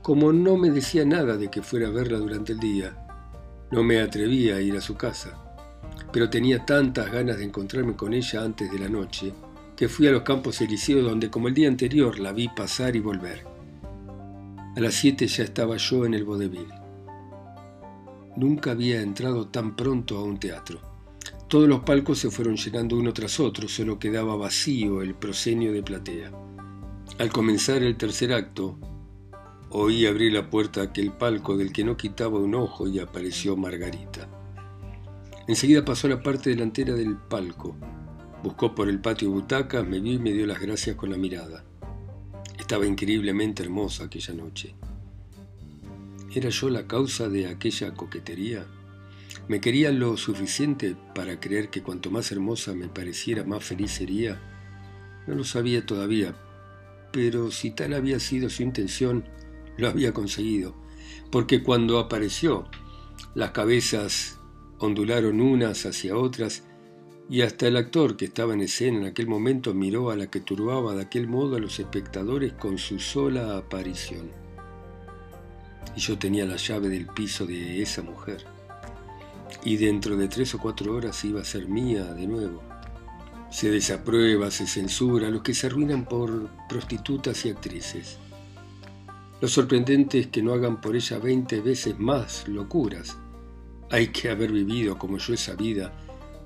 Como 0.00 0.32
no 0.32 0.56
me 0.56 0.70
decía 0.70 1.04
nada 1.04 1.36
de 1.36 1.50
que 1.50 1.60
fuera 1.60 1.88
a 1.88 1.90
verla 1.90 2.18
durante 2.18 2.52
el 2.52 2.60
día, 2.60 2.96
no 3.72 3.82
me 3.82 4.00
atrevía 4.00 4.54
a 4.54 4.60
ir 4.60 4.76
a 4.76 4.80
su 4.80 4.94
casa, 4.94 5.36
pero 6.12 6.30
tenía 6.30 6.64
tantas 6.64 7.10
ganas 7.10 7.38
de 7.38 7.46
encontrarme 7.46 7.96
con 7.96 8.14
ella 8.14 8.44
antes 8.44 8.70
de 8.70 8.78
la 8.78 8.88
noche, 8.88 9.32
que 9.74 9.88
fui 9.88 10.06
a 10.06 10.12
los 10.12 10.22
campos 10.22 10.60
elíseos 10.60 11.02
donde 11.02 11.30
como 11.30 11.48
el 11.48 11.54
día 11.54 11.66
anterior 11.66 12.16
la 12.20 12.30
vi 12.30 12.46
pasar 12.46 12.94
y 12.94 13.00
volver. 13.00 13.44
A 14.76 14.78
las 14.78 14.94
siete 14.94 15.26
ya 15.26 15.42
estaba 15.42 15.78
yo 15.78 16.06
en 16.06 16.14
el 16.14 16.22
vodevil. 16.22 16.68
Nunca 18.36 18.70
había 18.70 19.02
entrado 19.02 19.48
tan 19.48 19.74
pronto 19.74 20.16
a 20.16 20.22
un 20.22 20.38
teatro. 20.38 20.93
Todos 21.54 21.68
los 21.68 21.84
palcos 21.84 22.18
se 22.18 22.32
fueron 22.32 22.56
llenando 22.56 22.96
uno 22.96 23.12
tras 23.12 23.38
otro, 23.38 23.68
solo 23.68 24.00
quedaba 24.00 24.34
vacío 24.34 25.02
el 25.02 25.14
proscenio 25.14 25.72
de 25.72 25.84
platea. 25.84 26.32
Al 27.20 27.30
comenzar 27.30 27.84
el 27.84 27.96
tercer 27.96 28.32
acto, 28.32 28.76
oí 29.70 30.04
abrir 30.04 30.32
la 30.32 30.50
puerta 30.50 30.82
aquel 30.82 31.12
palco 31.12 31.56
del 31.56 31.72
que 31.72 31.84
no 31.84 31.96
quitaba 31.96 32.40
un 32.40 32.56
ojo 32.56 32.88
y 32.88 32.98
apareció 32.98 33.56
Margarita. 33.56 34.28
Enseguida 35.46 35.84
pasó 35.84 36.08
a 36.08 36.10
la 36.10 36.24
parte 36.24 36.50
delantera 36.50 36.92
del 36.94 37.16
palco. 37.16 37.76
Buscó 38.42 38.74
por 38.74 38.88
el 38.88 39.00
patio 39.00 39.30
butacas, 39.30 39.86
me 39.86 40.00
vio 40.00 40.14
y 40.14 40.18
me 40.18 40.32
dio 40.32 40.46
las 40.46 40.58
gracias 40.58 40.96
con 40.96 41.12
la 41.12 41.16
mirada. 41.16 41.64
Estaba 42.58 42.84
increíblemente 42.84 43.62
hermosa 43.62 44.06
aquella 44.06 44.34
noche. 44.34 44.74
¿Era 46.34 46.48
yo 46.48 46.68
la 46.68 46.88
causa 46.88 47.28
de 47.28 47.46
aquella 47.46 47.94
coquetería? 47.94 48.66
¿Me 49.46 49.60
quería 49.60 49.92
lo 49.92 50.16
suficiente 50.16 50.96
para 51.14 51.38
creer 51.38 51.68
que 51.68 51.82
cuanto 51.82 52.10
más 52.10 52.32
hermosa 52.32 52.72
me 52.74 52.88
pareciera, 52.88 53.44
más 53.44 53.62
feliz 53.62 53.90
sería? 53.90 54.40
No 55.26 55.34
lo 55.34 55.44
sabía 55.44 55.84
todavía, 55.84 56.34
pero 57.12 57.50
si 57.50 57.70
tal 57.70 57.92
había 57.92 58.18
sido 58.20 58.48
su 58.48 58.62
intención, 58.62 59.24
lo 59.76 59.88
había 59.88 60.14
conseguido, 60.14 60.74
porque 61.30 61.62
cuando 61.62 61.98
apareció, 61.98 62.70
las 63.34 63.50
cabezas 63.50 64.40
ondularon 64.78 65.42
unas 65.42 65.84
hacia 65.84 66.16
otras 66.16 66.64
y 67.28 67.42
hasta 67.42 67.66
el 67.66 67.76
actor 67.76 68.16
que 68.16 68.24
estaba 68.24 68.54
en 68.54 68.62
escena 68.62 68.98
en 68.98 69.04
aquel 69.04 69.26
momento 69.26 69.74
miró 69.74 70.10
a 70.10 70.16
la 70.16 70.30
que 70.30 70.40
turbaba 70.40 70.94
de 70.94 71.02
aquel 71.02 71.28
modo 71.28 71.56
a 71.56 71.60
los 71.60 71.78
espectadores 71.80 72.54
con 72.54 72.78
su 72.78 72.98
sola 72.98 73.58
aparición. 73.58 74.30
Y 75.94 76.00
yo 76.00 76.18
tenía 76.18 76.46
la 76.46 76.56
llave 76.56 76.88
del 76.88 77.06
piso 77.06 77.46
de 77.46 77.82
esa 77.82 78.00
mujer. 78.00 78.53
Y 79.64 79.76
dentro 79.76 80.16
de 80.16 80.28
tres 80.28 80.54
o 80.54 80.58
cuatro 80.58 80.94
horas 80.94 81.24
iba 81.24 81.40
a 81.40 81.44
ser 81.44 81.68
mía 81.68 82.04
de 82.14 82.26
nuevo. 82.26 82.62
Se 83.50 83.70
desaprueba, 83.70 84.50
se 84.50 84.66
censura 84.66 85.28
a 85.28 85.30
los 85.30 85.42
que 85.42 85.54
se 85.54 85.68
arruinan 85.68 86.04
por 86.06 86.48
prostitutas 86.68 87.44
y 87.46 87.50
actrices. 87.50 88.18
Lo 89.40 89.48
sorprendente 89.48 90.18
es 90.18 90.26
que 90.28 90.42
no 90.42 90.52
hagan 90.52 90.80
por 90.80 90.96
ella 90.96 91.18
veinte 91.18 91.60
veces 91.60 91.98
más 91.98 92.48
locuras. 92.48 93.16
Hay 93.90 94.08
que 94.08 94.30
haber 94.30 94.50
vivido 94.50 94.98
como 94.98 95.18
yo 95.18 95.34
esa 95.34 95.54
vida 95.54 95.92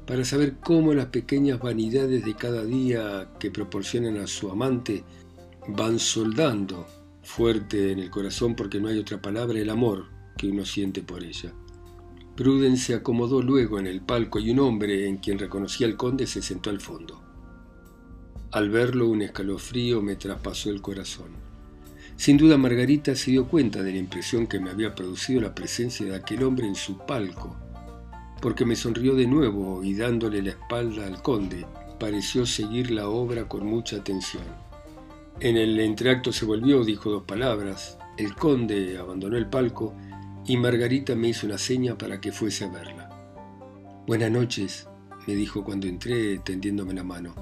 para 0.06 0.24
saber 0.24 0.56
cómo 0.58 0.94
las 0.94 1.06
pequeñas 1.06 1.60
vanidades 1.60 2.24
de 2.24 2.34
cada 2.34 2.64
día 2.64 3.30
que 3.38 3.50
proporcionan 3.50 4.16
a 4.16 4.26
su 4.26 4.50
amante 4.50 5.04
van 5.68 5.98
soldando 5.98 6.86
fuerte 7.22 7.92
en 7.92 7.98
el 7.98 8.10
corazón 8.10 8.56
porque 8.56 8.80
no 8.80 8.88
hay 8.88 8.98
otra 8.98 9.20
palabra 9.20 9.58
el 9.58 9.68
amor 9.68 10.06
que 10.36 10.48
uno 10.48 10.64
siente 10.64 11.02
por 11.02 11.22
ella. 11.22 11.52
Prudence 12.38 12.84
se 12.84 12.94
acomodó 12.94 13.42
luego 13.42 13.80
en 13.80 13.88
el 13.88 14.00
palco 14.00 14.38
y 14.38 14.50
un 14.50 14.60
hombre 14.60 15.08
en 15.08 15.16
quien 15.16 15.40
reconocía 15.40 15.88
al 15.88 15.96
conde 15.96 16.28
se 16.28 16.40
sentó 16.40 16.70
al 16.70 16.80
fondo. 16.80 17.20
Al 18.52 18.70
verlo 18.70 19.08
un 19.08 19.22
escalofrío 19.22 20.00
me 20.00 20.14
traspasó 20.14 20.70
el 20.70 20.80
corazón. 20.80 21.32
Sin 22.14 22.36
duda 22.36 22.56
Margarita 22.56 23.16
se 23.16 23.32
dio 23.32 23.48
cuenta 23.48 23.82
de 23.82 23.90
la 23.90 23.98
impresión 23.98 24.46
que 24.46 24.60
me 24.60 24.70
había 24.70 24.94
producido 24.94 25.40
la 25.40 25.52
presencia 25.52 26.06
de 26.06 26.14
aquel 26.14 26.44
hombre 26.44 26.68
en 26.68 26.76
su 26.76 26.96
palco 26.98 27.56
porque 28.40 28.64
me 28.64 28.76
sonrió 28.76 29.14
de 29.14 29.26
nuevo 29.26 29.82
y 29.82 29.94
dándole 29.94 30.42
la 30.42 30.50
espalda 30.50 31.06
al 31.06 31.22
conde, 31.22 31.66
pareció 31.98 32.46
seguir 32.46 32.90
la 32.90 33.08
obra 33.08 33.48
con 33.48 33.66
mucha 33.66 33.96
atención. 33.96 34.44
En 35.40 35.56
el 35.56 35.78
entreacto 35.80 36.32
se 36.32 36.44
volvió, 36.44 36.84
dijo 36.84 37.10
dos 37.10 37.24
palabras, 37.24 37.98
el 38.16 38.34
conde 38.34 38.98
abandonó 38.98 39.36
el 39.36 39.48
palco 39.48 39.94
y 40.48 40.56
Margarita 40.56 41.14
me 41.14 41.28
hizo 41.28 41.46
una 41.46 41.58
seña 41.58 41.98
para 41.98 42.22
que 42.22 42.32
fuese 42.32 42.64
a 42.64 42.68
verla. 42.68 43.10
Buenas 44.06 44.30
noches, 44.30 44.88
me 45.26 45.34
dijo 45.34 45.62
cuando 45.62 45.86
entré 45.86 46.38
tendiéndome 46.38 46.94
la 46.94 47.04
mano. 47.04 47.34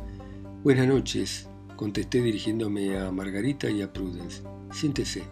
Buenas 0.65 0.89
noches, 0.89 1.49
contesté 1.77 2.21
dirigiéndome 2.21 2.99
a 2.99 3.13
Margarita 3.13 3.71
y 3.71 3.81
a 3.81 3.93
Prudence. 3.93 4.43
Siéntese. 4.73 5.23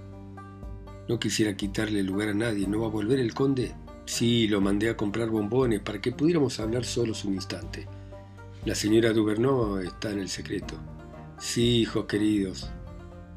No 1.09 1.19
quisiera 1.19 1.57
quitarle 1.57 2.05
lugar 2.05 2.29
a 2.29 2.35
nadie. 2.35 2.69
¿No 2.69 2.83
va 2.83 2.87
a 2.87 2.91
volver 2.91 3.19
el 3.19 3.35
conde? 3.35 3.75
Sí, 4.07 4.47
lo 4.47 4.61
mandé 4.61 4.89
a 4.89 4.97
comprar 4.97 5.29
bombones 5.31 5.81
para 5.81 6.01
que 6.01 6.13
pudiéramos 6.13 6.61
hablar 6.61 6.85
solos 6.85 7.25
un 7.25 7.35
instante. 7.35 7.89
La 8.65 8.77
señora 8.77 9.13
Duverneau 9.13 9.79
está 9.79 10.13
en 10.13 10.21
el 10.21 10.29
secreto. 10.29 10.77
Sí, 11.41 11.81
hijos 11.81 12.05
queridos. 12.05 12.71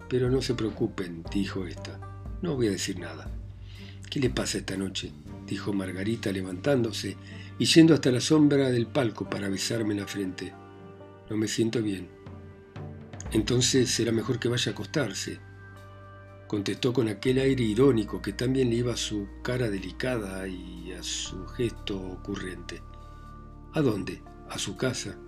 Pero 0.08 0.30
no 0.30 0.44
se 0.44 0.54
preocupen, 0.54 1.24
dijo 1.34 1.66
esta. 1.66 2.00
No 2.44 2.56
voy 2.56 2.68
a 2.68 2.72
decir 2.72 3.00
nada. 3.00 3.32
¿Qué 4.10 4.20
le 4.20 4.30
pasa 4.30 4.60
esta 4.60 4.78
noche? 4.78 5.12
dijo 5.46 5.72
Margarita 5.74 6.32
levantándose 6.32 7.16
y 7.58 7.66
yendo 7.66 7.94
hasta 7.94 8.12
la 8.12 8.20
sombra 8.20 8.70
del 8.70 8.88
palco 8.88 9.30
para 9.30 9.50
besarme 9.50 9.94
en 9.94 10.02
la 10.02 10.08
frente. 10.08 10.54
No 11.30 11.38
me 11.38 11.48
siento 11.48 11.82
bien. 11.82 12.10
Entonces 13.32 13.90
será 13.90 14.12
mejor 14.12 14.40
que 14.40 14.50
vaya 14.50 14.72
a 14.72 14.74
acostarse 14.74 15.40
contestó 16.48 16.94
con 16.94 17.10
aquel 17.10 17.40
aire 17.40 17.64
irónico 17.64 18.22
que 18.22 18.34
también 18.34 18.70
le 18.70 18.78
iba 18.78 18.94
a 18.94 18.98
su 18.98 19.28
cara 19.44 19.70
delicada 19.70 20.48
y 20.48 20.92
a 20.94 21.04
su 21.04 21.46
gesto 21.46 22.00
ocurrente. 22.00 22.82
¿A 23.74 23.82
dónde? 23.82 24.24
A 24.50 24.58
su 24.58 24.78
casa. 24.78 25.20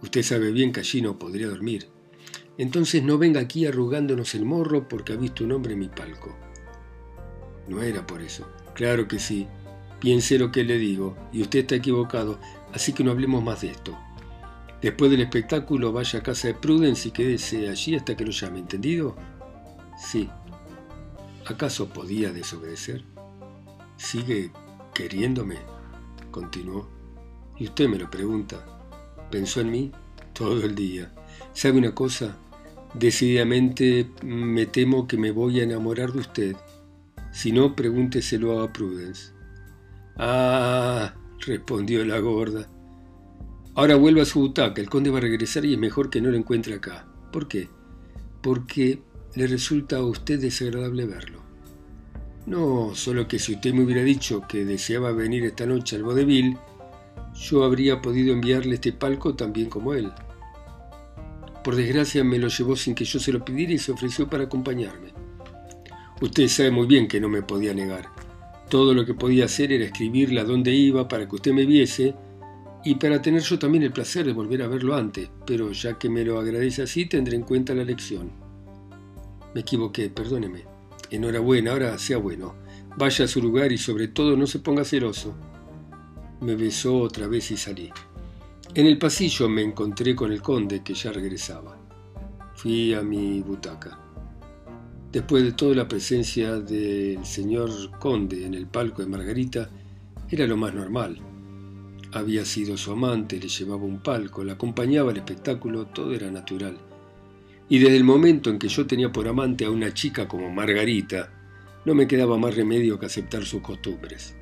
Usted 0.00 0.22
sabe 0.22 0.52
bien 0.52 0.72
que 0.72 0.80
allí 0.80 1.02
no 1.02 1.18
podría 1.18 1.48
dormir. 1.48 1.88
Entonces 2.56 3.02
no 3.02 3.18
venga 3.18 3.40
aquí 3.40 3.66
arrugándonos 3.66 4.34
el 4.34 4.44
morro 4.44 4.88
porque 4.88 5.12
ha 5.12 5.16
visto 5.16 5.44
un 5.44 5.52
hombre 5.52 5.74
en 5.74 5.80
mi 5.80 5.88
palco. 5.88 6.38
No 7.68 7.82
era 7.82 8.06
por 8.06 8.22
eso. 8.22 8.46
Claro 8.74 9.06
que 9.06 9.18
sí. 9.18 9.46
Piense 10.00 10.38
lo 10.38 10.52
que 10.52 10.64
le 10.64 10.78
digo, 10.78 11.16
y 11.32 11.42
usted 11.42 11.60
está 11.60 11.74
equivocado, 11.74 12.38
así 12.72 12.92
que 12.92 13.02
no 13.02 13.10
hablemos 13.10 13.42
más 13.42 13.62
de 13.62 13.70
esto. 13.70 13.98
Después 14.80 15.10
del 15.10 15.22
espectáculo 15.22 15.92
vaya 15.92 16.20
a 16.20 16.22
casa 16.22 16.48
de 16.48 16.54
Prudence 16.54 17.08
y 17.08 17.10
quédese 17.10 17.68
allí 17.68 17.96
hasta 17.96 18.16
que 18.16 18.24
lo 18.24 18.30
llame, 18.30 18.60
¿entendido? 18.60 19.16
Sí. 19.98 20.30
¿Acaso 21.46 21.88
podía 21.88 22.32
desobedecer? 22.32 23.02
¿Sigue 23.96 24.52
queriéndome? 24.94 25.56
Continuó. 26.30 26.88
Y 27.58 27.64
usted 27.64 27.88
me 27.88 27.98
lo 27.98 28.08
pregunta. 28.08 28.64
¿Pensó 29.32 29.60
en 29.60 29.72
mí? 29.72 29.92
Todo 30.32 30.62
el 30.62 30.76
día. 30.76 31.12
¿Sabe 31.52 31.78
una 31.78 31.92
cosa? 31.92 32.36
Decididamente 32.94 34.08
me 34.22 34.66
temo 34.66 35.08
que 35.08 35.16
me 35.16 35.32
voy 35.32 35.58
a 35.58 35.64
enamorar 35.64 36.12
de 36.12 36.20
usted. 36.20 36.56
Si 37.32 37.52
no, 37.52 37.76
pregúnteselo 37.76 38.60
a 38.60 38.72
Prudence. 38.72 39.32
Ah, 40.16 41.14
respondió 41.46 42.04
la 42.04 42.18
gorda. 42.18 42.68
Ahora 43.74 43.96
vuelva 43.96 44.22
a 44.22 44.26
su 44.26 44.40
butaca. 44.40 44.80
El 44.80 44.90
conde 44.90 45.10
va 45.10 45.18
a 45.18 45.22
regresar 45.22 45.64
y 45.64 45.74
es 45.74 45.78
mejor 45.78 46.10
que 46.10 46.20
no 46.20 46.30
lo 46.30 46.36
encuentre 46.36 46.74
acá. 46.74 47.06
¿Por 47.32 47.46
qué? 47.46 47.68
Porque 48.42 49.02
le 49.34 49.46
resulta 49.46 49.98
a 49.98 50.02
usted 50.02 50.40
desagradable 50.40 51.06
verlo. 51.06 51.42
No, 52.46 52.94
solo 52.94 53.28
que 53.28 53.38
si 53.38 53.54
usted 53.54 53.74
me 53.74 53.84
hubiera 53.84 54.02
dicho 54.02 54.42
que 54.48 54.64
deseaba 54.64 55.12
venir 55.12 55.44
esta 55.44 55.66
noche 55.66 55.96
al 55.96 56.02
vodevil, 56.02 56.56
yo 57.34 57.62
habría 57.62 58.00
podido 58.00 58.32
enviarle 58.32 58.74
este 58.74 58.92
palco 58.92 59.34
también 59.36 59.68
como 59.68 59.92
él. 59.92 60.10
Por 61.62 61.76
desgracia 61.76 62.24
me 62.24 62.38
lo 62.38 62.48
llevó 62.48 62.74
sin 62.74 62.94
que 62.94 63.04
yo 63.04 63.20
se 63.20 63.32
lo 63.32 63.44
pidiera 63.44 63.74
y 63.74 63.78
se 63.78 63.92
ofreció 63.92 64.28
para 64.28 64.44
acompañarme. 64.44 65.12
Usted 66.20 66.48
sabe 66.48 66.72
muy 66.72 66.88
bien 66.88 67.06
que 67.06 67.20
no 67.20 67.28
me 67.28 67.42
podía 67.42 67.72
negar. 67.72 68.10
Todo 68.68 68.92
lo 68.92 69.06
que 69.06 69.14
podía 69.14 69.44
hacer 69.44 69.72
era 69.72 69.84
escribirle 69.84 70.40
a 70.40 70.44
dónde 70.44 70.72
iba 70.72 71.06
para 71.06 71.28
que 71.28 71.36
usted 71.36 71.52
me 71.52 71.64
viese 71.64 72.14
y 72.84 72.96
para 72.96 73.22
tener 73.22 73.42
yo 73.42 73.56
también 73.58 73.84
el 73.84 73.92
placer 73.92 74.26
de 74.26 74.32
volver 74.32 74.62
a 74.62 74.68
verlo 74.68 74.96
antes, 74.96 75.30
pero 75.46 75.70
ya 75.70 75.96
que 75.96 76.08
me 76.08 76.24
lo 76.24 76.40
agradece 76.40 76.82
así, 76.82 77.06
tendré 77.06 77.36
en 77.36 77.42
cuenta 77.42 77.72
la 77.72 77.84
lección. 77.84 78.32
Me 79.54 79.60
equivoqué, 79.60 80.10
perdóneme. 80.10 80.64
Enhorabuena, 81.10 81.70
ahora 81.70 81.96
sea 81.98 82.18
bueno. 82.18 82.54
Vaya 82.96 83.24
a 83.24 83.28
su 83.28 83.40
lugar 83.40 83.70
y 83.70 83.78
sobre 83.78 84.08
todo 84.08 84.36
no 84.36 84.46
se 84.46 84.58
ponga 84.58 84.84
celoso. 84.84 85.34
Me 86.40 86.56
besó 86.56 86.98
otra 86.98 87.28
vez 87.28 87.50
y 87.52 87.56
salí. 87.56 87.90
En 88.74 88.86
el 88.86 88.98
pasillo 88.98 89.48
me 89.48 89.62
encontré 89.62 90.16
con 90.16 90.32
el 90.32 90.42
conde 90.42 90.82
que 90.82 90.94
ya 90.94 91.12
regresaba. 91.12 91.78
Fui 92.56 92.92
a 92.92 93.02
mi 93.02 93.40
butaca. 93.40 94.07
Después 95.12 95.42
de 95.42 95.52
toda 95.52 95.74
la 95.74 95.88
presencia 95.88 96.60
del 96.60 97.24
señor 97.24 97.70
conde 97.98 98.44
en 98.44 98.52
el 98.52 98.66
palco 98.66 99.00
de 99.00 99.08
Margarita, 99.08 99.70
era 100.30 100.46
lo 100.46 100.58
más 100.58 100.74
normal. 100.74 101.18
Había 102.12 102.44
sido 102.44 102.76
su 102.76 102.92
amante, 102.92 103.40
le 103.40 103.48
llevaba 103.48 103.84
un 103.84 104.02
palco, 104.02 104.44
la 104.44 104.54
acompañaba 104.54 105.10
al 105.10 105.16
espectáculo, 105.16 105.86
todo 105.86 106.12
era 106.12 106.30
natural. 106.30 106.76
Y 107.70 107.78
desde 107.78 107.96
el 107.96 108.04
momento 108.04 108.50
en 108.50 108.58
que 108.58 108.68
yo 108.68 108.86
tenía 108.86 109.10
por 109.10 109.28
amante 109.28 109.64
a 109.64 109.70
una 109.70 109.94
chica 109.94 110.28
como 110.28 110.50
Margarita, 110.50 111.32
no 111.86 111.94
me 111.94 112.06
quedaba 112.06 112.36
más 112.36 112.54
remedio 112.54 112.98
que 112.98 113.06
aceptar 113.06 113.46
sus 113.46 113.62
costumbres. 113.62 114.36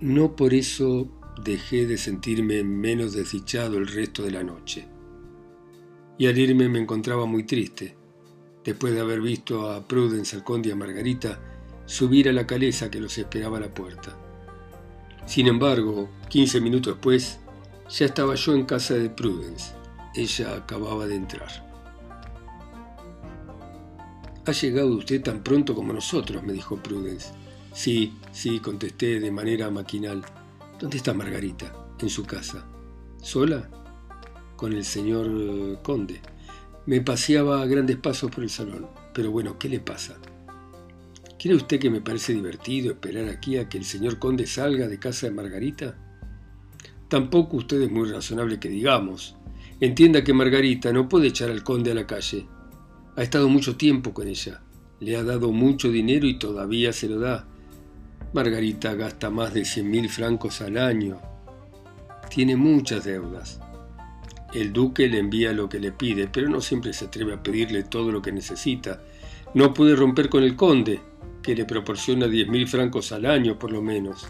No 0.00 0.34
por 0.34 0.54
eso 0.54 1.08
dejé 1.44 1.86
de 1.86 1.98
sentirme 1.98 2.64
menos 2.64 3.12
desdichado 3.12 3.78
el 3.78 3.86
resto 3.86 4.24
de 4.24 4.32
la 4.32 4.42
noche. 4.42 4.88
Y 6.18 6.26
al 6.26 6.36
irme 6.36 6.68
me 6.68 6.80
encontraba 6.80 7.26
muy 7.26 7.44
triste 7.44 8.03
después 8.64 8.94
de 8.94 9.00
haber 9.00 9.20
visto 9.20 9.70
a 9.70 9.86
Prudence, 9.86 10.36
al 10.36 10.44
conde 10.44 10.70
y 10.70 10.72
a 10.72 10.76
Margarita 10.76 11.38
subir 11.86 12.28
a 12.28 12.32
la 12.32 12.46
caleza 12.46 12.90
que 12.90 13.00
los 13.00 13.16
esperaba 13.18 13.58
a 13.58 13.60
la 13.60 13.74
puerta. 13.74 14.16
Sin 15.26 15.46
embargo, 15.46 16.08
quince 16.28 16.60
minutos 16.60 16.94
después, 16.94 17.38
ya 17.90 18.06
estaba 18.06 18.34
yo 18.34 18.54
en 18.54 18.64
casa 18.64 18.94
de 18.94 19.10
Prudence. 19.10 19.72
Ella 20.14 20.56
acababa 20.56 21.06
de 21.06 21.16
entrar. 21.16 21.64
¿Ha 24.46 24.52
llegado 24.52 24.88
usted 24.88 25.22
tan 25.22 25.42
pronto 25.42 25.74
como 25.74 25.92
nosotros? 25.92 26.42
me 26.42 26.52
dijo 26.52 26.76
Prudence. 26.76 27.32
Sí, 27.72 28.14
sí, 28.30 28.60
contesté 28.60 29.18
de 29.18 29.30
manera 29.30 29.70
maquinal. 29.70 30.22
¿Dónde 30.78 30.98
está 30.98 31.14
Margarita? 31.14 31.72
En 31.98 32.08
su 32.08 32.24
casa. 32.24 32.66
¿Sola? 33.22 33.70
Con 34.56 34.72
el 34.72 34.84
señor 34.84 35.26
eh, 35.30 35.78
conde. 35.82 36.20
Me 36.86 37.00
paseaba 37.00 37.62
a 37.62 37.66
grandes 37.66 37.96
pasos 37.96 38.30
por 38.30 38.44
el 38.44 38.50
salón. 38.50 38.86
Pero 39.14 39.30
bueno, 39.30 39.58
¿qué 39.58 39.68
le 39.68 39.80
pasa? 39.80 40.16
¿Cree 41.38 41.54
usted 41.54 41.78
que 41.78 41.90
me 41.90 42.00
parece 42.00 42.34
divertido 42.34 42.92
esperar 42.92 43.28
aquí 43.28 43.56
a 43.56 43.68
que 43.68 43.78
el 43.78 43.84
señor 43.84 44.18
conde 44.18 44.46
salga 44.46 44.88
de 44.88 44.98
casa 44.98 45.26
de 45.26 45.32
Margarita? 45.32 45.96
Tampoco 47.08 47.58
usted 47.58 47.80
es 47.82 47.90
muy 47.90 48.10
razonable 48.10 48.58
que 48.58 48.68
digamos. 48.68 49.36
Entienda 49.80 50.24
que 50.24 50.32
Margarita 50.32 50.92
no 50.92 51.08
puede 51.08 51.28
echar 51.28 51.50
al 51.50 51.62
conde 51.62 51.90
a 51.90 51.94
la 51.94 52.06
calle. 52.06 52.46
Ha 53.16 53.22
estado 53.22 53.48
mucho 53.48 53.76
tiempo 53.76 54.12
con 54.12 54.28
ella. 54.28 54.62
Le 55.00 55.16
ha 55.16 55.22
dado 55.22 55.52
mucho 55.52 55.90
dinero 55.90 56.26
y 56.26 56.38
todavía 56.38 56.92
se 56.92 57.08
lo 57.08 57.18
da. 57.18 57.46
Margarita 58.32 58.94
gasta 58.94 59.30
más 59.30 59.54
de 59.54 59.64
cien 59.64 59.90
mil 59.90 60.08
francos 60.08 60.60
al 60.60 60.76
año. 60.76 61.18
Tiene 62.28 62.56
muchas 62.56 63.04
deudas. 63.04 63.60
El 64.54 64.72
duque 64.72 65.08
le 65.08 65.18
envía 65.18 65.52
lo 65.52 65.68
que 65.68 65.80
le 65.80 65.90
pide, 65.90 66.28
pero 66.28 66.48
no 66.48 66.60
siempre 66.60 66.92
se 66.92 67.06
atreve 67.06 67.34
a 67.34 67.42
pedirle 67.42 67.82
todo 67.82 68.12
lo 68.12 68.22
que 68.22 68.30
necesita. 68.30 69.02
No 69.52 69.74
puede 69.74 69.96
romper 69.96 70.28
con 70.28 70.44
el 70.44 70.54
conde, 70.54 71.00
que 71.42 71.56
le 71.56 71.64
proporciona 71.64 72.28
diez 72.28 72.48
mil 72.48 72.68
francos 72.68 73.10
al 73.10 73.26
año 73.26 73.58
por 73.58 73.72
lo 73.72 73.82
menos. 73.82 74.28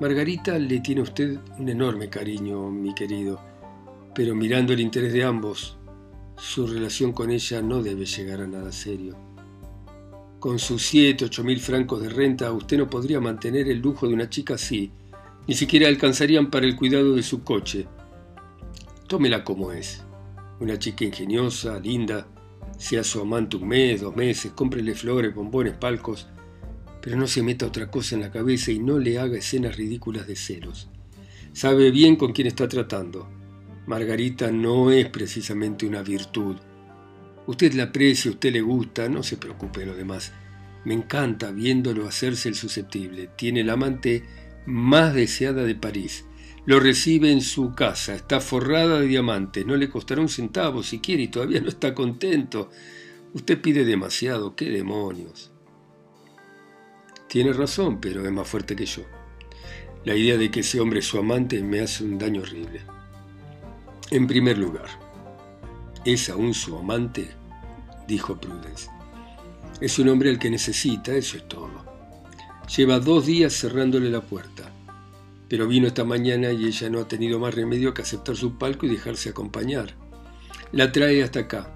Margarita 0.00 0.58
le 0.58 0.78
tiene 0.78 1.00
a 1.00 1.04
usted 1.04 1.38
un 1.58 1.68
enorme 1.68 2.08
cariño, 2.08 2.70
mi 2.70 2.94
querido, 2.94 3.40
pero 4.14 4.34
mirando 4.34 4.72
el 4.72 4.80
interés 4.80 5.12
de 5.12 5.24
ambos, 5.24 5.76
su 6.36 6.66
relación 6.66 7.12
con 7.12 7.30
ella 7.30 7.62
no 7.62 7.82
debe 7.82 8.06
llegar 8.06 8.40
a 8.40 8.46
nada 8.46 8.70
serio. 8.70 9.16
Con 10.38 10.58
sus 10.58 10.82
siete, 10.82 11.24
ocho 11.24 11.42
mil 11.42 11.58
francos 11.58 12.00
de 12.00 12.10
renta, 12.10 12.52
usted 12.52 12.78
no 12.78 12.88
podría 12.88 13.20
mantener 13.20 13.68
el 13.68 13.80
lujo 13.80 14.06
de 14.06 14.14
una 14.14 14.30
chica 14.30 14.54
así, 14.54 14.92
ni 15.48 15.54
siquiera 15.54 15.88
alcanzarían 15.88 16.50
para 16.50 16.66
el 16.66 16.76
cuidado 16.76 17.14
de 17.14 17.22
su 17.22 17.42
coche, 17.42 17.86
Tómela 19.14 19.44
como 19.44 19.70
es. 19.70 20.02
Una 20.58 20.76
chica 20.76 21.04
ingeniosa, 21.04 21.78
linda, 21.78 22.26
sea 22.76 23.04
su 23.04 23.20
amante 23.20 23.56
un 23.56 23.68
mes, 23.68 24.00
dos 24.00 24.16
meses, 24.16 24.50
cómprele 24.50 24.92
flores, 24.96 25.32
bombones, 25.32 25.74
palcos, 25.74 26.26
pero 27.00 27.16
no 27.16 27.28
se 27.28 27.40
meta 27.40 27.64
otra 27.64 27.88
cosa 27.92 28.16
en 28.16 28.22
la 28.22 28.32
cabeza 28.32 28.72
y 28.72 28.80
no 28.80 28.98
le 28.98 29.20
haga 29.20 29.38
escenas 29.38 29.76
ridículas 29.76 30.26
de 30.26 30.34
celos. 30.34 30.88
Sabe 31.52 31.92
bien 31.92 32.16
con 32.16 32.32
quién 32.32 32.48
está 32.48 32.66
tratando. 32.66 33.28
Margarita 33.86 34.50
no 34.50 34.90
es 34.90 35.08
precisamente 35.10 35.86
una 35.86 36.02
virtud. 36.02 36.56
Usted 37.46 37.72
la 37.74 37.84
aprecia, 37.84 38.32
usted 38.32 38.52
le 38.52 38.62
gusta, 38.62 39.08
no 39.08 39.22
se 39.22 39.36
preocupe 39.36 39.78
de 39.78 39.86
lo 39.86 39.94
demás. 39.94 40.32
Me 40.84 40.94
encanta 40.94 41.52
viéndolo 41.52 42.08
hacerse 42.08 42.48
el 42.48 42.56
susceptible. 42.56 43.30
Tiene 43.36 43.62
la 43.62 43.74
amante 43.74 44.24
más 44.66 45.14
deseada 45.14 45.62
de 45.62 45.76
París 45.76 46.24
lo 46.66 46.80
recibe 46.80 47.30
en 47.30 47.42
su 47.42 47.74
casa, 47.74 48.14
está 48.14 48.40
forrada 48.40 49.00
de 49.00 49.06
diamantes, 49.06 49.66
no 49.66 49.76
le 49.76 49.90
costará 49.90 50.20
un 50.22 50.28
centavo 50.28 50.82
si 50.82 50.98
quiere 50.98 51.24
y 51.24 51.28
todavía 51.28 51.60
no 51.60 51.68
está 51.68 51.94
contento. 51.94 52.70
Usted 53.34 53.60
pide 53.60 53.84
demasiado, 53.84 54.56
qué 54.56 54.70
demonios. 54.70 55.50
Tiene 57.28 57.52
razón, 57.52 58.00
pero 58.00 58.24
es 58.24 58.32
más 58.32 58.48
fuerte 58.48 58.76
que 58.76 58.86
yo. 58.86 59.02
La 60.04 60.14
idea 60.14 60.36
de 60.38 60.50
que 60.50 60.60
ese 60.60 60.80
hombre 60.80 61.00
es 61.00 61.06
su 61.06 61.18
amante 61.18 61.62
me 61.62 61.80
hace 61.80 62.04
un 62.04 62.18
daño 62.18 62.42
horrible. 62.42 62.82
En 64.10 64.26
primer 64.26 64.56
lugar, 64.56 64.88
¿es 66.04 66.28
aún 66.30 66.54
su 66.54 66.78
amante? 66.78 67.30
dijo 68.06 68.38
Prudence. 68.40 68.88
Es 69.80 69.98
un 69.98 70.08
hombre 70.08 70.30
al 70.30 70.38
que 70.38 70.50
necesita, 70.50 71.14
eso 71.14 71.36
es 71.36 71.48
todo. 71.48 71.84
Lleva 72.76 73.00
dos 73.00 73.26
días 73.26 73.52
cerrándole 73.52 74.10
la 74.10 74.20
puerta. 74.20 74.73
Pero 75.48 75.68
vino 75.68 75.86
esta 75.86 76.04
mañana 76.04 76.52
y 76.52 76.64
ella 76.64 76.88
no 76.88 77.00
ha 77.00 77.08
tenido 77.08 77.38
más 77.38 77.54
remedio 77.54 77.92
que 77.92 78.02
aceptar 78.02 78.36
su 78.36 78.56
palco 78.56 78.86
y 78.86 78.90
dejarse 78.90 79.30
acompañar. 79.30 79.94
La 80.72 80.90
trae 80.90 81.22
hasta 81.22 81.40
acá. 81.40 81.70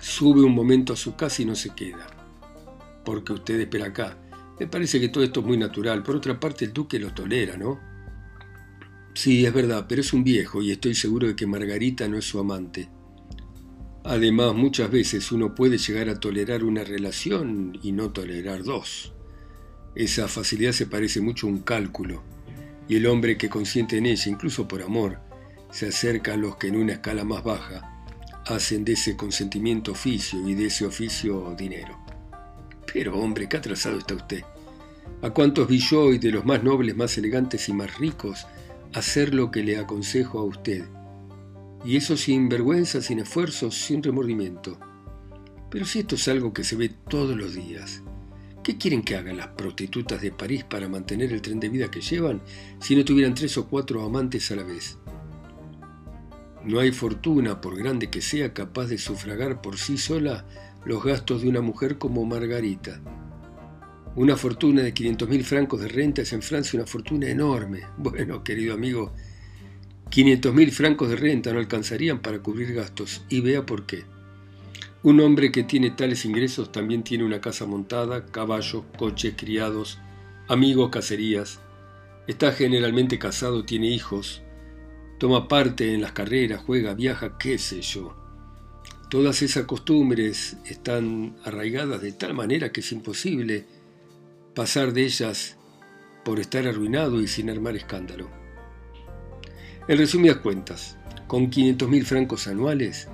Sube 0.00 0.42
un 0.42 0.54
momento 0.54 0.94
a 0.94 0.96
su 0.96 1.14
casa 1.14 1.42
y 1.42 1.44
no 1.44 1.54
se 1.54 1.74
queda. 1.74 2.06
Porque 3.04 3.32
usted 3.32 3.60
espera 3.60 3.86
acá. 3.86 4.16
Me 4.58 4.66
parece 4.66 5.00
que 5.00 5.08
todo 5.08 5.22
esto 5.22 5.40
es 5.40 5.46
muy 5.46 5.58
natural. 5.58 6.02
Por 6.02 6.16
otra 6.16 6.40
parte, 6.40 6.64
el 6.64 6.72
duque 6.72 6.98
lo 6.98 7.12
tolera, 7.12 7.56
¿no? 7.56 7.78
Sí, 9.14 9.44
es 9.44 9.52
verdad, 9.52 9.86
pero 9.88 10.00
es 10.00 10.12
un 10.12 10.24
viejo 10.24 10.62
y 10.62 10.70
estoy 10.70 10.94
seguro 10.94 11.26
de 11.26 11.36
que 11.36 11.46
Margarita 11.46 12.08
no 12.08 12.16
es 12.16 12.24
su 12.24 12.38
amante. 12.38 12.88
Además, 14.04 14.54
muchas 14.54 14.90
veces 14.90 15.30
uno 15.32 15.54
puede 15.54 15.76
llegar 15.76 16.08
a 16.08 16.18
tolerar 16.18 16.64
una 16.64 16.84
relación 16.84 17.78
y 17.82 17.92
no 17.92 18.10
tolerar 18.10 18.62
dos. 18.62 19.12
Esa 19.94 20.28
facilidad 20.28 20.72
se 20.72 20.86
parece 20.86 21.20
mucho 21.20 21.46
a 21.46 21.50
un 21.50 21.58
cálculo 21.58 22.22
y 22.88 22.96
el 22.96 23.06
hombre 23.06 23.36
que 23.36 23.48
consiente 23.48 23.98
en 23.98 24.06
ella, 24.06 24.30
incluso 24.30 24.66
por 24.66 24.82
amor, 24.82 25.20
se 25.70 25.88
acerca 25.88 26.34
a 26.34 26.36
los 26.36 26.56
que 26.56 26.68
en 26.68 26.76
una 26.76 26.94
escala 26.94 27.24
más 27.24 27.44
baja 27.44 27.94
hacen 28.46 28.84
de 28.84 28.94
ese 28.94 29.16
consentimiento 29.16 29.92
oficio 29.92 30.46
y 30.48 30.54
de 30.54 30.66
ese 30.66 30.86
oficio 30.86 31.54
dinero. 31.56 31.98
Pero 32.92 33.18
hombre, 33.18 33.48
qué 33.48 33.58
atrasado 33.58 33.98
está 33.98 34.14
usted. 34.14 34.42
¿A 35.20 35.30
cuántos 35.30 35.68
vi 35.68 35.78
yo 35.78 36.12
y 36.12 36.18
de 36.18 36.30
los 36.30 36.46
más 36.46 36.62
nobles, 36.62 36.96
más 36.96 37.18
elegantes 37.18 37.68
y 37.68 37.74
más 37.74 37.98
ricos 37.98 38.46
hacer 38.94 39.34
lo 39.34 39.50
que 39.50 39.62
le 39.62 39.76
aconsejo 39.76 40.38
a 40.38 40.44
usted? 40.44 40.86
Y 41.84 41.96
eso 41.96 42.16
sin 42.16 42.48
vergüenza, 42.48 43.02
sin 43.02 43.18
esfuerzo, 43.18 43.70
sin 43.70 44.02
remordimiento. 44.02 44.78
Pero 45.70 45.84
si 45.84 46.00
esto 46.00 46.14
es 46.14 46.26
algo 46.28 46.52
que 46.54 46.64
se 46.64 46.76
ve 46.76 46.88
todos 46.88 47.36
los 47.36 47.54
días, 47.54 48.02
¿Qué 48.68 48.76
quieren 48.76 49.02
que 49.02 49.16
hagan 49.16 49.38
las 49.38 49.46
prostitutas 49.46 50.20
de 50.20 50.30
París 50.30 50.62
para 50.62 50.90
mantener 50.90 51.32
el 51.32 51.40
tren 51.40 51.58
de 51.58 51.70
vida 51.70 51.90
que 51.90 52.02
llevan 52.02 52.42
si 52.82 52.94
no 52.94 53.02
tuvieran 53.02 53.34
tres 53.34 53.56
o 53.56 53.66
cuatro 53.66 54.04
amantes 54.04 54.50
a 54.50 54.56
la 54.56 54.62
vez? 54.62 54.98
No 56.66 56.78
hay 56.78 56.92
fortuna, 56.92 57.62
por 57.62 57.78
grande 57.78 58.10
que 58.10 58.20
sea, 58.20 58.52
capaz 58.52 58.88
de 58.88 58.98
sufragar 58.98 59.62
por 59.62 59.78
sí 59.78 59.96
sola 59.96 60.44
los 60.84 61.02
gastos 61.02 61.40
de 61.40 61.48
una 61.48 61.62
mujer 61.62 61.96
como 61.96 62.26
Margarita. 62.26 63.00
Una 64.16 64.36
fortuna 64.36 64.82
de 64.82 64.92
500.000 64.92 65.42
francos 65.44 65.80
de 65.80 65.88
renta 65.88 66.20
es 66.20 66.34
en 66.34 66.42
Francia 66.42 66.78
una 66.78 66.86
fortuna 66.86 67.26
enorme. 67.26 67.84
Bueno, 67.96 68.44
querido 68.44 68.74
amigo, 68.74 69.14
500.000 70.10 70.70
francos 70.72 71.08
de 71.08 71.16
renta 71.16 71.54
no 71.54 71.58
alcanzarían 71.58 72.20
para 72.20 72.40
cubrir 72.40 72.74
gastos, 72.74 73.24
y 73.30 73.40
vea 73.40 73.64
por 73.64 73.86
qué. 73.86 74.04
Un 75.08 75.20
hombre 75.20 75.50
que 75.50 75.64
tiene 75.64 75.90
tales 75.90 76.26
ingresos 76.26 76.70
también 76.70 77.02
tiene 77.02 77.24
una 77.24 77.40
casa 77.40 77.64
montada, 77.64 78.26
caballos, 78.26 78.84
coches, 78.98 79.32
criados, 79.38 79.98
amigos, 80.48 80.90
cacerías. 80.90 81.60
Está 82.26 82.52
generalmente 82.52 83.18
casado, 83.18 83.64
tiene 83.64 83.86
hijos, 83.86 84.42
toma 85.18 85.48
parte 85.48 85.94
en 85.94 86.02
las 86.02 86.12
carreras, 86.12 86.60
juega, 86.60 86.92
viaja, 86.92 87.38
qué 87.38 87.56
sé 87.56 87.80
yo. 87.80 88.14
Todas 89.08 89.40
esas 89.40 89.64
costumbres 89.64 90.58
están 90.66 91.36
arraigadas 91.42 92.02
de 92.02 92.12
tal 92.12 92.34
manera 92.34 92.70
que 92.70 92.80
es 92.80 92.92
imposible 92.92 93.64
pasar 94.54 94.92
de 94.92 95.04
ellas 95.04 95.56
por 96.22 96.38
estar 96.38 96.66
arruinado 96.66 97.22
y 97.22 97.28
sin 97.28 97.48
armar 97.48 97.76
escándalo. 97.76 98.28
En 99.88 99.96
resumidas 99.96 100.36
cuentas, 100.36 100.98
con 101.26 101.50
500.000 101.50 102.04
francos 102.04 102.46
anuales, 102.46 103.08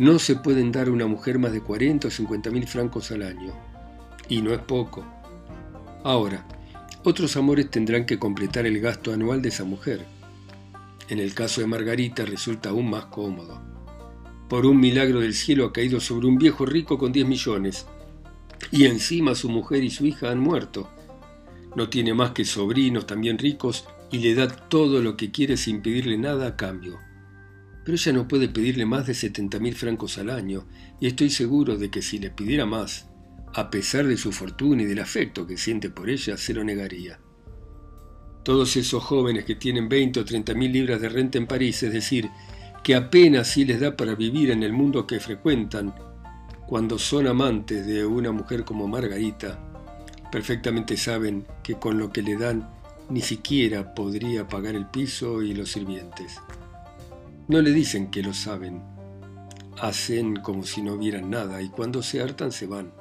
no 0.00 0.18
se 0.18 0.34
pueden 0.34 0.72
dar 0.72 0.88
a 0.88 0.92
una 0.92 1.06
mujer 1.06 1.38
más 1.38 1.52
de 1.52 1.60
40 1.60 2.08
o 2.08 2.10
50 2.10 2.50
mil 2.50 2.66
francos 2.66 3.10
al 3.10 3.20
año. 3.20 3.52
Y 4.30 4.40
no 4.40 4.54
es 4.54 4.60
poco. 4.60 5.04
Ahora, 6.04 6.48
otros 7.04 7.36
amores 7.36 7.70
tendrán 7.70 8.06
que 8.06 8.18
completar 8.18 8.64
el 8.64 8.80
gasto 8.80 9.12
anual 9.12 9.42
de 9.42 9.50
esa 9.50 9.64
mujer. 9.64 10.06
En 11.10 11.18
el 11.18 11.34
caso 11.34 11.60
de 11.60 11.66
Margarita 11.66 12.24
resulta 12.24 12.70
aún 12.70 12.88
más 12.88 13.04
cómodo. 13.06 13.60
Por 14.48 14.64
un 14.64 14.80
milagro 14.80 15.20
del 15.20 15.34
cielo 15.34 15.66
ha 15.66 15.72
caído 15.74 16.00
sobre 16.00 16.28
un 16.28 16.38
viejo 16.38 16.64
rico 16.64 16.96
con 16.96 17.12
10 17.12 17.26
millones. 17.28 17.86
Y 18.72 18.86
encima 18.86 19.34
su 19.34 19.50
mujer 19.50 19.84
y 19.84 19.90
su 19.90 20.06
hija 20.06 20.30
han 20.30 20.40
muerto. 20.40 20.88
No 21.76 21.90
tiene 21.90 22.14
más 22.14 22.30
que 22.30 22.46
sobrinos 22.46 23.06
también 23.06 23.36
ricos 23.36 23.86
y 24.10 24.20
le 24.20 24.34
da 24.34 24.48
todo 24.48 25.02
lo 25.02 25.18
que 25.18 25.30
quiere 25.30 25.58
sin 25.58 25.82
pedirle 25.82 26.16
nada 26.16 26.46
a 26.46 26.56
cambio 26.56 27.09
pero 27.84 27.96
ella 27.96 28.12
no 28.12 28.28
puede 28.28 28.48
pedirle 28.48 28.86
más 28.86 29.06
de 29.06 29.14
70 29.14 29.58
mil 29.58 29.74
francos 29.74 30.18
al 30.18 30.30
año, 30.30 30.66
y 31.00 31.06
estoy 31.06 31.30
seguro 31.30 31.76
de 31.76 31.90
que 31.90 32.02
si 32.02 32.18
le 32.18 32.30
pidiera 32.30 32.66
más, 32.66 33.08
a 33.54 33.70
pesar 33.70 34.06
de 34.06 34.16
su 34.16 34.32
fortuna 34.32 34.82
y 34.82 34.86
del 34.86 35.00
afecto 35.00 35.46
que 35.46 35.56
siente 35.56 35.90
por 35.90 36.08
ella, 36.08 36.36
se 36.36 36.54
lo 36.54 36.62
negaría. 36.62 37.18
Todos 38.44 38.76
esos 38.76 39.02
jóvenes 39.02 39.44
que 39.44 39.54
tienen 39.54 39.88
20 39.88 40.20
o 40.20 40.24
30 40.24 40.54
mil 40.54 40.72
libras 40.72 41.00
de 41.00 41.08
renta 41.08 41.38
en 41.38 41.46
París, 41.46 41.82
es 41.82 41.92
decir, 41.92 42.30
que 42.82 42.94
apenas 42.94 43.48
sí 43.48 43.64
les 43.64 43.80
da 43.80 43.96
para 43.96 44.14
vivir 44.14 44.50
en 44.50 44.62
el 44.62 44.72
mundo 44.72 45.06
que 45.06 45.20
frecuentan, 45.20 45.94
cuando 46.66 46.98
son 46.98 47.26
amantes 47.26 47.84
de 47.86 48.06
una 48.06 48.30
mujer 48.30 48.64
como 48.64 48.86
Margarita, 48.86 49.58
perfectamente 50.30 50.96
saben 50.96 51.44
que 51.62 51.74
con 51.74 51.98
lo 51.98 52.12
que 52.12 52.22
le 52.22 52.36
dan 52.36 52.70
ni 53.10 53.20
siquiera 53.20 53.94
podría 53.94 54.46
pagar 54.46 54.76
el 54.76 54.86
piso 54.86 55.42
y 55.42 55.52
los 55.52 55.72
sirvientes. 55.72 56.38
No 57.50 57.60
le 57.60 57.72
dicen 57.72 58.12
que 58.12 58.22
lo 58.22 58.32
saben. 58.32 58.80
Hacen 59.80 60.36
como 60.36 60.62
si 60.62 60.82
no 60.82 60.96
vieran 60.96 61.30
nada 61.30 61.60
y 61.60 61.68
cuando 61.68 62.00
se 62.00 62.22
hartan 62.22 62.52
se 62.52 62.68
van. 62.68 62.92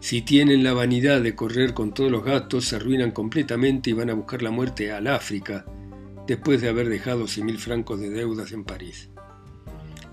Si 0.00 0.22
tienen 0.22 0.64
la 0.64 0.72
vanidad 0.72 1.20
de 1.20 1.34
correr 1.34 1.74
con 1.74 1.92
todos 1.92 2.10
los 2.10 2.24
gastos, 2.24 2.64
se 2.64 2.76
arruinan 2.76 3.10
completamente 3.10 3.90
y 3.90 3.92
van 3.92 4.08
a 4.08 4.14
buscar 4.14 4.40
la 4.40 4.50
muerte 4.50 4.90
al 4.90 5.06
África, 5.06 5.66
después 6.26 6.62
de 6.62 6.70
haber 6.70 6.88
dejado 6.88 7.28
cien 7.28 7.44
mil 7.44 7.58
francos 7.58 8.00
de 8.00 8.08
deudas 8.08 8.52
en 8.52 8.64
París. 8.64 9.10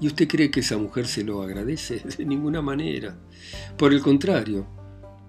¿Y 0.02 0.08
usted 0.08 0.28
cree 0.28 0.52
que 0.52 0.60
esa 0.60 0.78
mujer 0.78 1.08
se 1.08 1.24
lo 1.24 1.41
agradece? 1.41 2.02
De 2.18 2.26
ninguna 2.26 2.62
manera. 2.62 3.18
Por 3.78 3.94
el 3.94 4.02
contrario, 4.02 4.68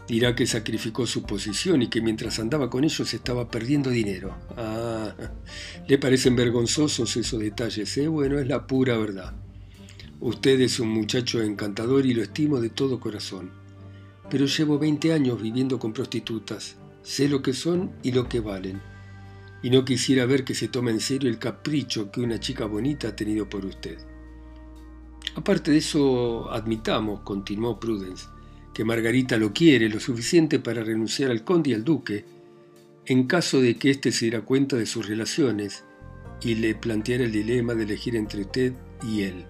dirá 0.09 0.35
que 0.35 0.47
sacrificó 0.47 1.07
su 1.07 1.23
posición 1.23 1.83
y 1.83 1.89
que 1.89 2.01
mientras 2.01 2.39
andaba 2.39 2.71
con 2.71 2.85
ellos 2.85 3.13
estaba 3.13 3.51
perdiendo 3.51 3.91
dinero. 3.91 4.37
Ah, 4.57 5.15
¿le 5.89 5.99
parecen 5.99 6.37
vergonzosos 6.37 7.17
esos 7.17 7.41
detalles? 7.41 7.97
Eh? 7.97 8.09
Bueno, 8.09 8.39
es 8.39 8.47
la 8.47 8.67
pura 8.67 8.97
verdad. 8.97 9.35
Usted 10.21 10.61
es 10.61 10.81
un 10.81 10.89
muchacho 10.89 11.43
encantador 11.43 12.07
y 12.07 12.15
lo 12.15 12.23
estimo 12.23 12.61
de 12.61 12.71
todo 12.71 13.01
corazón. 13.01 13.51
Pero 14.31 14.47
llevo 14.47 14.79
20 14.79 15.13
años 15.13 15.41
viviendo 15.41 15.79
con 15.79 15.93
prostitutas. 15.93 16.77
Sé 17.03 17.29
lo 17.29 17.43
que 17.43 17.53
son 17.53 17.93
y 18.03 18.13
lo 18.13 18.29
que 18.29 18.41
valen. 18.41 18.81
Y 19.63 19.71
no 19.71 19.85
quisiera 19.85 20.27
ver 20.27 20.45
que 20.45 20.55
se 20.55 20.69
tome 20.69 20.91
en 20.91 21.01
serio 21.01 21.29
el 21.29 21.39
capricho 21.39 22.11
que 22.11 22.21
una 22.21 22.41
chica 22.41 22.65
bonita 22.67 23.09
ha 23.09 23.17
tenido 23.17 23.49
por 23.49 23.65
usted. 23.65 23.99
Aparte 25.35 25.71
de 25.71 25.79
eso, 25.79 26.51
admitamos, 26.51 27.21
continuó 27.21 27.79
Prudence, 27.79 28.27
que 28.77 28.85
Margarita 28.85 29.39
lo 29.39 29.55
quiere 29.55 29.89
lo 29.89 29.99
suficiente 29.99 30.59
para 30.59 30.85
renunciar 30.85 31.31
al 31.31 31.45
conde 31.45 31.71
y 31.71 31.73
al 31.73 31.83
duque, 31.83 32.27
en 33.07 33.27
caso 33.27 33.63
de 33.63 33.79
que 33.79 33.91
éste 33.91 34.13
se 34.13 34.27
diera 34.27 34.43
cuenta 34.43 34.77
de 34.77 34.85
sus 34.85 35.09
relaciones 35.09 35.85
y 36.43 36.57
le 36.57 36.75
planteara 36.75 37.25
el 37.25 37.33
dilema 37.33 37.73
de 37.73 37.85
elegir 37.85 38.17
entre 38.17 38.43
usted 38.43 38.75
y 39.03 39.23
él. 39.23 39.47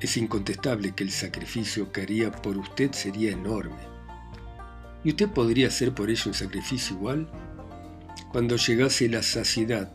Es 0.00 0.16
incontestable 0.16 0.94
que 0.94 1.04
el 1.04 1.10
sacrificio 1.10 1.92
que 1.92 2.00
haría 2.00 2.32
por 2.32 2.56
usted 2.56 2.92
sería 2.92 3.32
enorme. 3.32 3.76
¿Y 5.04 5.10
usted 5.10 5.28
podría 5.28 5.68
hacer 5.68 5.92
por 5.92 6.08
ella 6.08 6.24
un 6.24 6.32
sacrificio 6.32 6.96
igual? 6.96 7.28
Cuando 8.32 8.56
llegase 8.56 9.10
la 9.10 9.22
saciedad, 9.22 9.92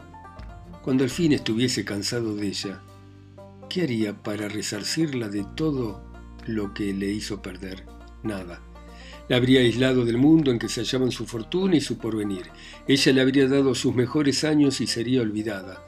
cuando 0.84 1.04
al 1.04 1.10
fin 1.10 1.32
estuviese 1.32 1.86
cansado 1.86 2.36
de 2.36 2.50
ella, 2.50 2.84
¿qué 3.68 3.82
haría 3.82 4.14
para 4.14 4.48
resarcirla 4.48 5.28
de 5.28 5.44
todo 5.56 6.08
lo 6.48 6.74
que 6.74 6.94
le 6.94 7.12
hizo 7.12 7.42
perder 7.42 7.86
nada. 8.24 8.62
La 9.28 9.38
habría 9.38 9.60
aislado 9.62 10.06
del 10.06 10.18
mundo 10.18 10.52
en 10.52 10.60
que 10.60 10.70
se 10.70 10.82
hallaban 10.82 11.12
su 11.12 11.26
fortuna 11.26 11.76
y 11.76 11.82
su 11.82 11.98
porvenir. 11.98 12.48
Ella 12.88 13.14
le 13.14 13.22
habría 13.22 13.48
dado 13.48 13.76
sus 13.76 13.94
mejores 13.94 14.44
años 14.44 14.82
y 14.82 14.88
sería 14.88 15.22
olvidada. 15.22 15.86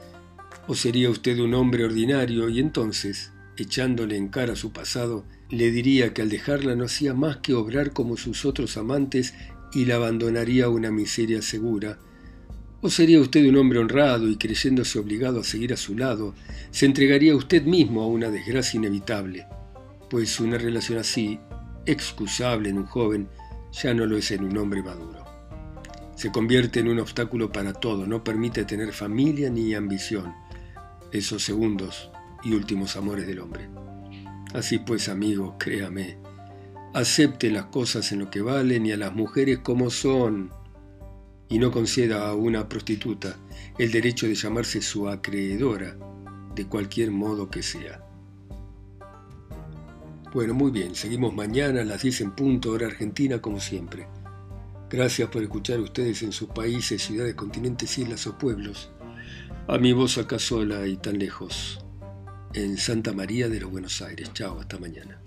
O 0.68 0.76
sería 0.76 1.10
usted 1.10 1.38
un 1.40 1.54
hombre 1.54 1.84
ordinario 1.84 2.48
y 2.48 2.60
entonces, 2.60 3.32
echándole 3.56 4.16
en 4.16 4.28
cara 4.28 4.54
su 4.54 4.72
pasado, 4.72 5.24
le 5.50 5.72
diría 5.72 6.14
que 6.14 6.22
al 6.22 6.30
dejarla 6.30 6.76
no 6.76 6.84
hacía 6.84 7.14
más 7.14 7.38
que 7.38 7.52
obrar 7.52 7.92
como 7.92 8.16
sus 8.16 8.44
otros 8.44 8.76
amantes 8.76 9.34
y 9.72 9.86
la 9.86 9.96
abandonaría 9.96 10.66
a 10.66 10.70
una 10.70 10.92
miseria 10.92 11.42
segura. 11.42 11.98
¿O 12.80 12.90
sería 12.90 13.20
usted 13.20 13.48
un 13.48 13.56
hombre 13.56 13.80
honrado 13.80 14.28
y 14.28 14.36
creyéndose 14.36 14.98
obligado 14.98 15.40
a 15.40 15.44
seguir 15.44 15.72
a 15.72 15.76
su 15.76 15.96
lado, 15.96 16.34
se 16.70 16.86
entregaría 16.86 17.34
usted 17.34 17.64
mismo 17.64 18.02
a 18.02 18.06
una 18.06 18.30
desgracia 18.30 18.78
inevitable? 18.78 19.46
Pues 20.12 20.40
una 20.40 20.58
relación 20.58 20.98
así, 20.98 21.40
excusable 21.86 22.68
en 22.68 22.76
un 22.76 22.84
joven, 22.84 23.30
ya 23.72 23.94
no 23.94 24.04
lo 24.04 24.18
es 24.18 24.30
en 24.30 24.44
un 24.44 24.58
hombre 24.58 24.82
maduro. 24.82 25.24
Se 26.16 26.30
convierte 26.30 26.80
en 26.80 26.88
un 26.88 27.00
obstáculo 27.00 27.50
para 27.50 27.72
todo, 27.72 28.06
no 28.06 28.22
permite 28.22 28.66
tener 28.66 28.92
familia 28.92 29.48
ni 29.48 29.72
ambición, 29.72 30.34
esos 31.12 31.42
segundos 31.42 32.10
y 32.42 32.52
últimos 32.52 32.94
amores 32.96 33.26
del 33.26 33.38
hombre. 33.38 33.70
Así 34.52 34.80
pues, 34.80 35.08
amigo, 35.08 35.56
créame, 35.58 36.18
acepte 36.92 37.50
las 37.50 37.64
cosas 37.64 38.12
en 38.12 38.18
lo 38.18 38.30
que 38.30 38.42
valen 38.42 38.84
y 38.84 38.92
a 38.92 38.98
las 38.98 39.14
mujeres 39.14 39.60
como 39.60 39.88
son, 39.88 40.50
y 41.48 41.58
no 41.58 41.70
conceda 41.70 42.28
a 42.28 42.34
una 42.34 42.68
prostituta 42.68 43.38
el 43.78 43.90
derecho 43.90 44.26
de 44.26 44.34
llamarse 44.34 44.82
su 44.82 45.08
acreedora, 45.08 45.96
de 46.54 46.66
cualquier 46.66 47.12
modo 47.12 47.48
que 47.48 47.62
sea. 47.62 48.11
Bueno, 50.32 50.54
muy 50.54 50.70
bien, 50.70 50.94
seguimos 50.94 51.34
mañana 51.34 51.82
a 51.82 51.84
las 51.84 52.00
10 52.00 52.22
en 52.22 52.30
punto, 52.30 52.70
hora 52.70 52.86
argentina, 52.86 53.42
como 53.42 53.60
siempre. 53.60 54.06
Gracias 54.88 55.28
por 55.28 55.42
escuchar 55.42 55.78
ustedes 55.80 56.22
en 56.22 56.32
sus 56.32 56.48
países, 56.48 57.02
ciudades, 57.02 57.34
continentes, 57.34 57.98
islas 57.98 58.26
o 58.26 58.38
pueblos. 58.38 58.90
A 59.68 59.76
mi 59.76 59.92
voz 59.92 60.16
acá 60.16 60.38
sola 60.38 60.86
y 60.86 60.96
tan 60.96 61.18
lejos, 61.18 61.84
en 62.54 62.78
Santa 62.78 63.12
María 63.12 63.50
de 63.50 63.60
los 63.60 63.70
Buenos 63.70 64.00
Aires. 64.00 64.32
Chao, 64.32 64.58
hasta 64.58 64.78
mañana. 64.78 65.20